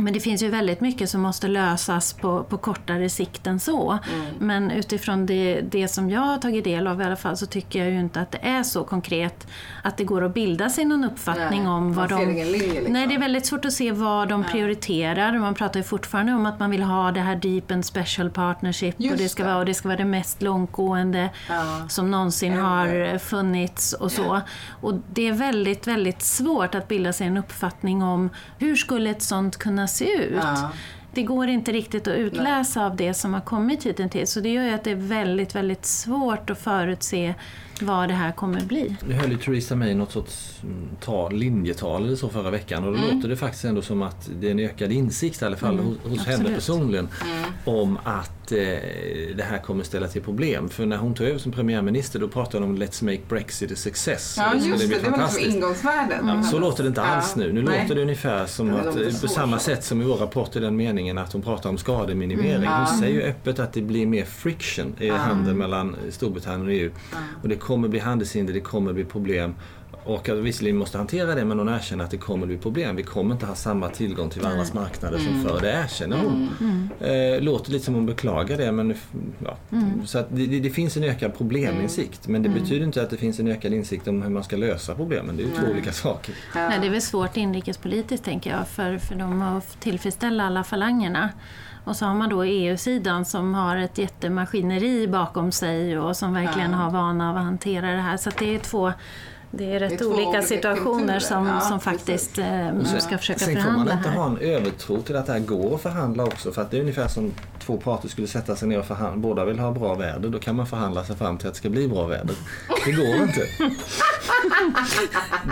men 0.02 0.12
det 0.12 0.20
finns 0.20 0.42
ju 0.42 0.48
väldigt 0.48 0.80
mycket 0.80 1.10
som 1.10 1.20
måste 1.20 1.48
lösas 1.48 2.12
på, 2.12 2.42
på 2.44 2.58
kortare 2.58 3.08
sikt 3.08 3.46
än 3.46 3.60
så. 3.60 3.98
Men 4.38 4.70
utifrån 4.70 5.26
det, 5.26 5.60
det 5.60 5.88
som 5.88 6.10
jag 6.10 6.20
har 6.20 6.38
tagit 6.38 6.64
del 6.64 6.86
av 6.86 7.00
i 7.00 7.04
alla 7.04 7.16
fall 7.16 7.36
så 7.36 7.46
tycker 7.46 7.78
jag 7.78 7.90
ju 7.90 8.00
inte 8.00 8.20
att 8.20 8.32
det 8.32 8.38
är 8.42 8.62
så 8.62 8.84
konkret 8.84 9.46
att 9.82 9.96
det 9.96 10.04
går 10.04 10.24
att 10.24 10.34
bilda 10.34 10.68
sig 10.70 10.84
någon 10.84 11.04
uppfattning 11.04 11.62
Nej, 11.62 11.72
om 11.72 11.92
vad 11.94 12.08
de... 12.08 12.26
linje, 12.28 12.44
liksom. 12.44 12.92
Nej, 12.92 13.06
det 13.06 13.14
är 13.14 13.18
väldigt 13.18 13.46
svårt 13.46 13.64
att 13.64 13.72
se 13.72 13.92
vad 13.92 14.28
de 14.28 14.44
prioriterar. 14.44 15.38
Man 15.38 15.54
pratar 15.54 15.80
ju 15.80 15.84
fortfarande 15.84 16.32
om 16.32 16.46
att 16.46 16.60
man 16.60 16.70
vill 16.70 16.82
ha 16.82 17.12
det 17.12 17.20
här 17.20 17.36
deep 17.36 17.70
and 17.70 17.84
special 17.84 18.30
partnership 18.30 18.94
och 18.94 19.16
det, 19.16 19.28
ska 19.28 19.42
det. 19.42 19.48
vara, 19.48 19.58
och 19.58 19.66
det 19.66 19.74
ska 19.74 19.88
vara 19.88 19.98
det 19.98 20.04
mest 20.04 20.42
långtgående 20.42 21.30
Ja. 21.48 21.88
som 21.88 22.10
någonsin 22.10 22.52
Ever. 22.52 22.62
har 22.62 23.18
funnits 23.18 23.92
och 23.92 24.12
så. 24.12 24.40
Och 24.80 24.94
det 25.12 25.28
är 25.28 25.32
väldigt, 25.32 25.86
väldigt 25.86 26.22
svårt 26.22 26.74
att 26.74 26.88
bilda 26.88 27.12
sig 27.12 27.26
en 27.26 27.36
uppfattning 27.36 28.02
om 28.02 28.30
hur 28.58 28.76
skulle 28.76 29.10
ett 29.10 29.22
sånt 29.22 29.56
kunna 29.56 29.86
se 29.92 30.12
ut. 30.12 30.32
Ja. 30.42 30.70
Det 31.14 31.22
går 31.22 31.48
inte 31.48 31.72
riktigt 31.72 32.08
att 32.08 32.16
utläsa 32.16 32.86
av 32.86 32.96
det 32.96 33.14
som 33.14 33.34
har 33.34 33.40
kommit 33.40 33.86
hittills. 33.86 34.30
Så 34.32 34.40
det 34.40 34.48
gör 34.48 34.64
ju 34.64 34.70
att 34.70 34.84
det 34.84 34.90
är 34.90 34.94
väldigt, 34.94 35.54
väldigt 35.54 35.86
svårt 35.86 36.50
att 36.50 36.58
förutse 36.58 37.34
vad 37.80 38.08
det 38.08 38.14
här 38.14 38.32
kommer 38.32 38.60
bli. 38.60 38.96
Nu 39.08 39.14
höll 39.14 39.30
ju 39.30 39.36
Theresa 39.38 39.76
May 39.76 39.94
något 39.94 40.12
sorts 40.12 40.54
mm, 40.62 40.88
tal, 41.00 41.32
linjetal 41.34 42.04
eller 42.06 42.16
så 42.16 42.28
förra 42.28 42.50
veckan 42.50 42.84
och 42.84 42.92
då 42.92 42.98
Mm. 42.98 43.16
låter 43.16 43.28
det 43.28 43.36
faktiskt 43.36 43.64
ändå 43.64 43.82
som 43.82 44.02
att 44.02 44.30
det 44.40 44.46
är 44.46 44.50
en 44.50 44.58
ökad 44.60 44.92
insikt 44.92 45.42
i 45.42 45.44
alla 45.44 45.56
fall 45.56 45.78
hos, 45.78 45.96
hos 46.04 46.26
henne 46.26 46.54
personligen 46.54 47.08
Mm. 47.24 47.44
om 47.64 47.98
att 48.04 48.52
eh, 48.52 48.58
det 49.36 49.44
här 49.50 49.58
kommer 49.58 49.84
ställa 49.84 50.08
till 50.08 50.22
problem. 50.22 50.68
För 50.68 50.86
när 50.86 50.96
hon 50.96 51.14
tog 51.14 51.26
över 51.26 51.38
som 51.38 51.52
premiärminister 51.52 52.18
då 52.20 52.28
pratade 52.28 52.64
hon 52.64 52.74
om 52.76 52.82
Let's 52.82 53.04
make 53.04 53.20
Brexit 53.28 53.72
a 53.72 53.74
success. 53.76 54.34
Ja, 54.38 54.50
Det 54.54 54.66
just 54.66 54.78
bli 54.88 54.96
det. 54.98 55.02
Det 55.04 55.10
var 55.10 55.18
liksom 55.18 55.50
ingångsvärden. 55.50 56.28
Ja, 56.28 56.42
så 56.42 56.58
låter 56.58 56.82
det 56.82 56.88
inte 56.88 57.02
alls 57.02 57.36
nu. 57.36 57.52
Nu 57.52 57.62
Nej. 57.62 57.82
låter 57.82 57.94
det 57.94 58.02
ungefär 58.02 58.46
som 58.46 58.68
det 58.68 58.80
att, 58.80 58.86
eh, 58.96 59.20
på 59.20 59.28
samma 59.28 59.58
så. 59.58 59.64
sätt 59.64 59.84
som 59.84 60.02
i 60.02 60.04
vår 60.04 60.16
rapport 60.16 60.56
i 60.56 60.60
den 60.60 60.76
meningen 60.76 61.18
att 61.18 61.32
hon 61.32 61.42
pratar 61.42 61.70
om 61.70 61.78
skademinimering. 61.78 62.62
Ja. 62.64 62.86
Hon 62.90 62.98
säger 62.98 63.14
ju 63.14 63.22
öppet 63.22 63.58
att 63.58 63.72
det 63.72 63.82
blir 63.82 64.06
mer 64.06 64.24
friction 64.24 64.94
i 64.98 65.08
handeln 65.08 65.58
mellan 65.58 65.96
Storbritannien 66.10 66.66
och 66.66 66.72
EU. 66.72 66.90
Och 67.42 67.48
det 67.48 67.56
kommer 67.62 67.88
bli 67.88 67.98
handelshinder, 67.98 68.52
det 68.52 68.60
kommer 68.60 68.92
bli 68.92 69.04
problem. 69.04 69.54
Och 70.04 70.28
att 70.28 70.36
vi 70.36 70.40
visserligen 70.40 70.76
måste 70.76 70.98
hantera 70.98 71.34
det 71.34 71.44
men 71.44 71.58
hon 71.58 71.68
erkänner 71.68 72.04
att 72.04 72.10
det 72.10 72.16
kommer 72.16 72.46
bli 72.46 72.58
problem. 72.58 72.96
Vi 72.96 73.02
kommer 73.02 73.34
inte 73.34 73.46
ha 73.46 73.54
samma 73.54 73.88
tillgång 73.88 74.30
till 74.30 74.42
varandras 74.42 74.74
marknader 74.74 75.18
som 75.18 75.42
förr. 75.42 75.60
Det 75.60 75.70
erkänner 75.70 76.16
hon. 76.16 76.48
Eh, 77.00 77.40
låter 77.40 77.72
lite 77.72 77.84
som 77.84 77.94
hon 77.94 78.06
beklagar 78.06 78.56
det 78.58 78.72
men 78.72 78.94
ja. 79.44 79.56
Så 80.04 80.18
att 80.18 80.26
det, 80.30 80.46
det, 80.46 80.60
det 80.60 80.70
finns 80.70 80.96
en 80.96 81.04
ökad 81.04 81.36
probleminsikt 81.36 82.28
men 82.28 82.42
det 82.42 82.48
betyder 82.48 82.86
inte 82.86 83.02
att 83.02 83.10
det 83.10 83.16
finns 83.16 83.40
en 83.40 83.48
ökad 83.48 83.72
insikt 83.72 84.08
om 84.08 84.22
hur 84.22 84.30
man 84.30 84.44
ska 84.44 84.56
lösa 84.56 84.94
problemen. 84.94 85.36
Det 85.36 85.42
är 85.42 85.46
ju 85.46 85.52
två 85.52 85.72
olika 85.72 85.92
saker. 85.92 86.34
Nej, 86.54 86.78
det 86.80 86.86
är 86.86 86.90
väl 86.90 87.02
svårt 87.02 87.36
inrikespolitiskt 87.36 88.24
tänker 88.24 88.50
jag 88.50 88.68
för, 88.68 88.98
för 88.98 89.14
dem 89.14 89.42
att 89.42 89.80
tillfredsställa 89.80 90.44
alla 90.44 90.64
falangerna. 90.64 91.30
Och 91.84 91.96
så 91.96 92.06
har 92.06 92.14
man 92.14 92.28
då 92.28 92.42
EU-sidan 92.44 93.24
som 93.24 93.54
har 93.54 93.76
ett 93.76 93.98
jättemaskineri 93.98 95.08
bakom 95.08 95.52
sig 95.52 95.98
och 95.98 96.16
som 96.16 96.34
verkligen 96.34 96.70
Ja. 96.70 96.76
har 96.76 96.90
vana 96.90 97.30
av 97.30 97.36
att 97.36 97.44
hantera 97.44 97.90
det 97.92 98.00
här. 98.00 98.16
Så 98.16 98.30
det 98.38 98.54
är 98.54 98.58
två 98.58 98.92
det 99.54 99.74
är 99.74 99.80
rätt 99.80 99.98
två 99.98 100.04
olika, 100.06 100.28
olika 100.28 100.42
situationer 100.42 100.98
kulturer. 100.98 101.18
som, 101.18 101.46
Ja, 101.46 101.60
som 101.60 101.80
faktiskt 101.80 102.38
eh, 102.38 102.82
ska 102.98 103.18
försöka 103.18 103.38
Sen 103.38 103.48
får 103.48 103.54
man 103.54 103.62
förhandla 103.64 103.92
inte 103.92 104.08
här. 104.08 104.16
ha 104.16 104.26
en 104.26 104.38
övertro 104.38 105.02
till 105.02 105.16
att 105.16 105.26
det 105.26 105.32
här 105.32 105.40
går 105.40 105.74
att 105.74 105.82
förhandla 105.82 106.24
också. 106.24 106.52
För 106.52 106.62
att 106.62 106.70
det 106.70 106.76
är 106.76 106.80
ungefär 106.80 107.08
som 107.08 107.32
två 107.66 107.76
parter 107.76 108.08
skulle 108.08 108.26
sätta 108.26 108.56
sig 108.56 108.68
ner 108.68 108.78
och 108.78 108.84
förhandla. 108.84 109.16
Båda 109.20 109.44
vill 109.44 109.58
ha 109.58 109.70
bra 109.72 109.94
väder. 109.94 110.28
Då 110.28 110.38
kan 110.38 110.56
man 110.56 110.66
förhandla 110.66 111.04
sig 111.04 111.16
fram 111.16 111.38
till 111.38 111.48
att 111.48 111.54
det 111.54 111.58
ska 111.58 111.70
bli 111.70 111.88
bra 111.88 112.06
väder. 112.06 112.36
Det 112.84 112.92
går 112.92 113.22
inte. 113.22 113.40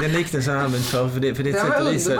Den 0.00 0.12
liknelsen 0.12 0.52
har 0.54 0.58
jag 0.60 0.64
använt 0.66 0.84
förr. 0.84 1.08
För 1.08 1.20
det, 1.20 1.34
för 1.34 1.42
det 1.44 1.50
är 1.50 1.54
ett 1.54 1.60
sätt 1.60 1.82
att 1.86 1.92
visa 1.94 2.10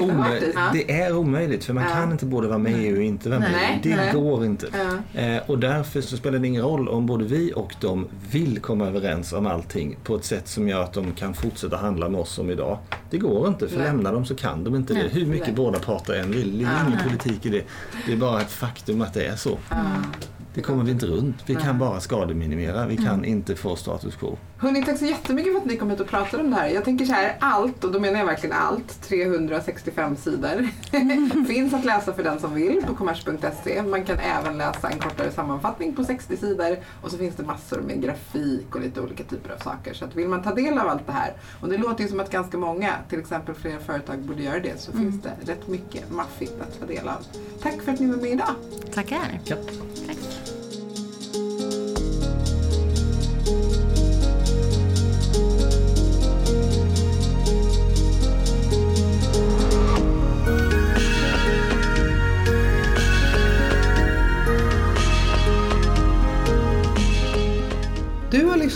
omöj- 0.00 0.40
det. 0.40 0.52
Ja. 0.54 0.70
Det 0.72 1.00
är 1.00 1.16
omöjligt. 1.16 1.64
För 1.64 1.72
man 1.72 1.84
Ja. 1.84 1.90
kan 1.90 2.12
inte 2.12 2.26
både 2.26 2.48
vara 2.48 2.58
med 2.58 2.72
i 2.72 2.86
EU 2.86 2.96
och 2.96 3.02
inte 3.02 3.28
vara 3.28 3.40
med 3.40 3.50
Nej. 3.52 3.80
Det 3.82 3.96
nej. 3.96 4.12
går 4.14 4.44
inte. 4.44 4.66
Ja. 5.14 5.20
Eh, 5.20 5.42
och 5.46 5.58
därför 5.58 6.00
så 6.00 6.16
spelar 6.16 6.38
det 6.38 6.46
ingen 6.48 6.62
roll 6.62 6.88
om 6.88 7.06
både 7.06 7.24
vi 7.24 7.52
och 7.56 7.74
de 7.80 8.08
vill 8.30 8.58
komma 8.60 8.86
överens 8.86 9.32
om 9.32 9.46
allting 9.46 9.96
på 10.04 10.16
ett 10.16 10.24
sätt 10.24 10.48
som 10.48 10.68
gör 10.68 10.82
att 10.82 10.92
de 10.92 11.12
kan 11.12 11.34
fortsätta 11.34 11.76
handla 11.76 12.08
med 12.08 12.20
oss 12.20 12.30
som 12.32 12.50
idag. 12.50 12.78
Det 13.10 13.18
går 13.18 13.48
inte, 13.48 13.68
för 13.68 13.76
Nej. 13.76 13.86
lämnar 13.86 14.12
de 14.12 14.24
så 14.26 14.34
kan 14.34 14.64
de 14.64 14.74
inte 14.74 14.94
det. 14.94 14.98
Nej. 15.00 15.08
Hur 15.12 15.26
mycket 15.26 15.46
Nej. 15.46 15.56
båda 15.56 15.78
parter 15.78 16.14
än 16.14 16.30
vill. 16.30 16.58
Det 16.58 16.64
är 16.64 16.86
ingen 16.88 16.98
politik 17.04 17.46
i 17.46 17.48
det. 17.48 17.62
Det 18.06 18.12
är 18.12 18.16
bara 18.16 18.40
ett 18.40 18.50
faktum 18.52 19.02
att 19.02 19.14
det 19.14 19.26
är 19.26 19.36
så. 19.36 19.58
Det 20.54 20.62
kommer 20.62 20.84
vi 20.84 20.90
inte 20.90 21.06
runt. 21.06 21.36
Vi 21.46 21.54
Nej. 21.54 21.62
kan 21.62 21.78
bara 21.78 22.00
skademinimera. 22.00 22.86
Vi 22.86 22.96
kan 22.96 23.24
inte 23.24 23.56
få 23.56 23.76
status 23.76 24.16
quo. 24.16 24.38
Hörni, 24.58 24.84
tack 24.84 24.98
så 24.98 25.04
jättemycket 25.04 25.52
för 25.52 25.60
att 25.60 25.66
ni 25.66 25.76
kom 25.76 25.90
hit 25.90 26.00
och 26.00 26.06
pratade 26.06 26.42
om 26.42 26.50
det 26.50 26.56
här. 26.56 26.68
Jag 26.68 26.84
tänker 26.84 27.04
så 27.04 27.12
här, 27.12 27.36
allt, 27.40 27.84
och 27.84 27.92
då 27.92 28.00
menar 28.00 28.18
jag 28.18 28.26
verkligen 28.26 28.56
allt, 28.56 29.02
365 29.02 30.16
sidor, 30.16 30.68
finns 31.46 31.74
att 31.74 31.84
läsa 31.84 32.12
för 32.12 32.22
den 32.22 32.40
som 32.40 32.54
vill 32.54 32.82
på 32.86 32.94
kommers.se. 32.94 33.82
Man 33.82 34.04
kan 34.04 34.18
även 34.18 34.58
läsa 34.58 34.88
en 34.88 34.98
kortare 34.98 35.30
sammanfattning 35.30 35.94
på 35.94 36.04
60 36.04 36.36
sidor 36.36 36.76
och 37.02 37.10
så 37.10 37.18
finns 37.18 37.36
det 37.36 37.42
massor 37.42 37.80
med 37.80 38.02
grafik 38.02 38.74
och 38.74 38.80
lite 38.80 39.00
olika 39.00 39.24
typer 39.24 39.54
av 39.54 39.58
saker. 39.58 39.94
Så 39.94 40.04
att 40.04 40.16
vill 40.16 40.28
man 40.28 40.42
ta 40.42 40.54
del 40.54 40.78
av 40.78 40.88
allt 40.88 41.06
det 41.06 41.12
här, 41.12 41.32
och 41.60 41.68
det 41.68 41.76
låter 41.76 42.02
ju 42.02 42.10
som 42.10 42.20
att 42.20 42.30
ganska 42.30 42.58
många, 42.58 42.94
till 43.08 43.20
exempel 43.20 43.54
flera 43.54 43.78
företag, 43.78 44.18
borde 44.18 44.42
göra 44.42 44.60
det, 44.60 44.80
så 44.80 44.92
finns 44.92 45.22
det 45.22 45.52
rätt 45.52 45.68
mycket 45.68 46.10
maffigt 46.10 46.60
att 46.60 46.80
ta 46.80 46.86
del 46.86 47.08
av. 47.08 47.26
Tack 47.62 47.82
för 47.82 47.92
att 47.92 48.00
ni 48.00 48.06
var 48.06 48.16
med 48.16 48.30
idag. 48.30 48.54
Tackar. 48.94 49.40
Ja. 49.44 49.56
Tack. 50.06 50.49